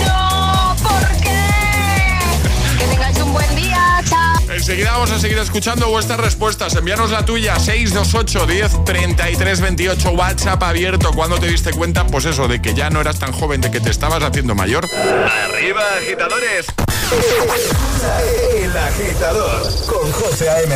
¡No! 0.07 0.75
¿Por 0.81 1.07
qué? 1.21 1.39
Que 2.77 2.85
tengáis 2.85 3.19
un 3.19 3.33
buen 3.33 3.55
día, 3.57 4.01
chao. 4.05 4.39
Enseguida 4.49 4.93
vamos 4.93 5.11
a 5.11 5.19
seguir 5.19 5.37
escuchando 5.39 5.89
vuestras 5.89 6.21
respuestas. 6.21 6.73
Envíanos 6.75 7.11
la 7.11 7.25
tuya, 7.25 7.59
628 7.59 8.45
10 8.45 8.85
33 8.85 9.59
28, 9.59 10.09
WhatsApp 10.11 10.63
abierto. 10.63 11.11
¿Cuándo 11.11 11.37
te 11.37 11.47
diste 11.47 11.71
cuenta? 11.71 12.07
Pues 12.07 12.23
eso, 12.23 12.47
de 12.47 12.61
que 12.61 12.73
ya 12.73 12.89
no 12.89 13.01
eras 13.01 13.19
tan 13.19 13.33
joven, 13.33 13.59
de 13.59 13.71
que 13.71 13.81
te 13.81 13.89
estabas 13.89 14.23
haciendo 14.23 14.55
mayor. 14.55 14.85
¡Arriba, 14.85 15.81
agitadores! 15.97 16.65
El 18.55 18.77
agitador 18.77 19.63
con 19.85 20.11
José 20.13 20.49
A.M. 20.49 20.75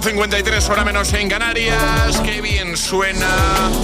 8.53, 0.00 0.70
hora 0.70 0.82
menos 0.82 1.12
en 1.12 1.28
Canarias. 1.28 2.22
Qué 2.24 2.40
bien 2.40 2.74
suena 2.74 3.28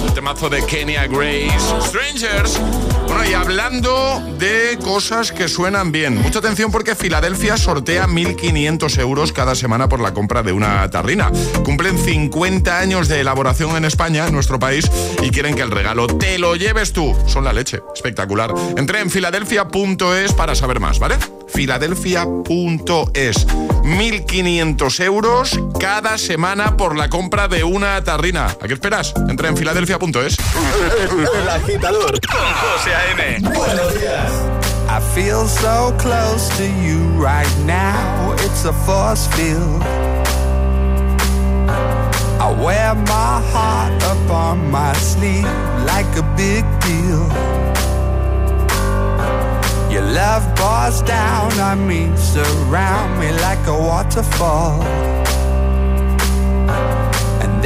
el 0.03 0.13
temazo 0.13 0.49
de 0.49 0.65
Kenya 0.65 1.05
Grace, 1.05 1.59
Strangers. 1.81 2.59
Bueno, 3.05 3.23
y 3.23 3.35
hablando 3.35 4.19
de 4.39 4.79
cosas 4.83 5.31
que 5.31 5.47
suenan 5.47 5.91
bien. 5.91 6.19
Mucha 6.19 6.39
atención 6.39 6.71
porque 6.71 6.95
Filadelfia 6.95 7.55
sortea 7.55 8.07
1.500 8.07 8.99
euros 8.99 9.31
cada 9.31 9.53
semana 9.53 9.87
por 9.87 9.99
la 9.99 10.15
compra 10.15 10.41
de 10.41 10.53
una 10.53 10.89
tarrina. 10.89 11.31
Cumplen 11.63 11.99
50 11.99 12.79
años 12.79 13.07
de 13.07 13.19
elaboración 13.19 13.77
en 13.77 13.85
España, 13.85 14.25
en 14.25 14.33
nuestro 14.33 14.57
país, 14.57 14.89
y 15.21 15.29
quieren 15.29 15.53
que 15.53 15.61
el 15.61 15.69
regalo 15.69 16.07
te 16.07 16.39
lo 16.39 16.55
lleves 16.55 16.93
tú. 16.93 17.15
Son 17.27 17.43
la 17.43 17.53
leche. 17.53 17.81
Espectacular. 17.93 18.55
Entré 18.75 19.01
en 19.01 19.11
filadelfia.es 19.11 20.33
para 20.33 20.55
saber 20.55 20.79
más, 20.79 20.97
¿vale? 20.97 21.17
filadelfia.es. 21.47 23.47
1.500 23.47 25.03
euros 25.03 25.59
cada 25.79 26.06
semana 26.15 26.77
por 26.77 26.95
la 26.95 27.09
compra 27.09 27.47
de 27.47 27.63
una 27.63 28.01
tarrina. 28.03 28.45
¿A 28.45 28.67
qué 28.67 28.73
esperas? 28.73 29.13
Entra 29.27 29.49
en 29.49 29.57
filadelfia.es. 29.57 30.37
El 31.41 31.49
agitador 31.49 32.19
con 32.21 32.39
José 32.61 32.95
A.M. 32.95 33.39
Buenos 33.53 33.99
días. 33.99 34.31
I 34.89 35.01
feel 35.13 35.47
so 35.47 35.93
close 35.97 36.47
to 36.57 36.63
you 36.63 36.99
right 37.21 37.51
now. 37.65 38.33
It's 38.45 38.63
a 38.65 38.73
force 38.85 39.27
field. 39.35 39.83
I 42.39 42.55
wear 42.63 42.95
my 42.95 43.41
heart 43.51 44.01
up 44.03 44.29
on 44.29 44.71
my 44.71 44.93
sleeve 44.93 45.43
like 45.85 46.07
a 46.15 46.23
big 46.37 46.63
deal. 46.79 47.27
Your 49.91 50.03
love 50.03 50.43
pours 50.55 51.01
down 51.01 51.51
on 51.59 51.85
me, 51.87 52.15
surround 52.15 53.19
me 53.19 53.31
like 53.41 53.67
a 53.67 53.77
waterfall. 53.77 54.81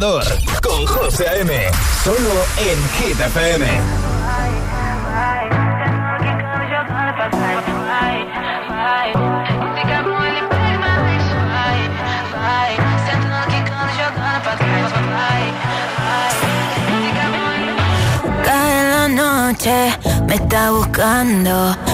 Con 0.00 0.86
José 0.86 1.28
A.M. 1.28 1.70
Solo 2.02 2.16
en 2.58 2.88
Hit 2.98 3.20
FM. 3.20 3.64
Cae 18.44 18.90
la 18.90 19.08
noche, 19.08 19.96
me 20.26 20.34
está 20.34 20.72
buscando. 20.72 21.93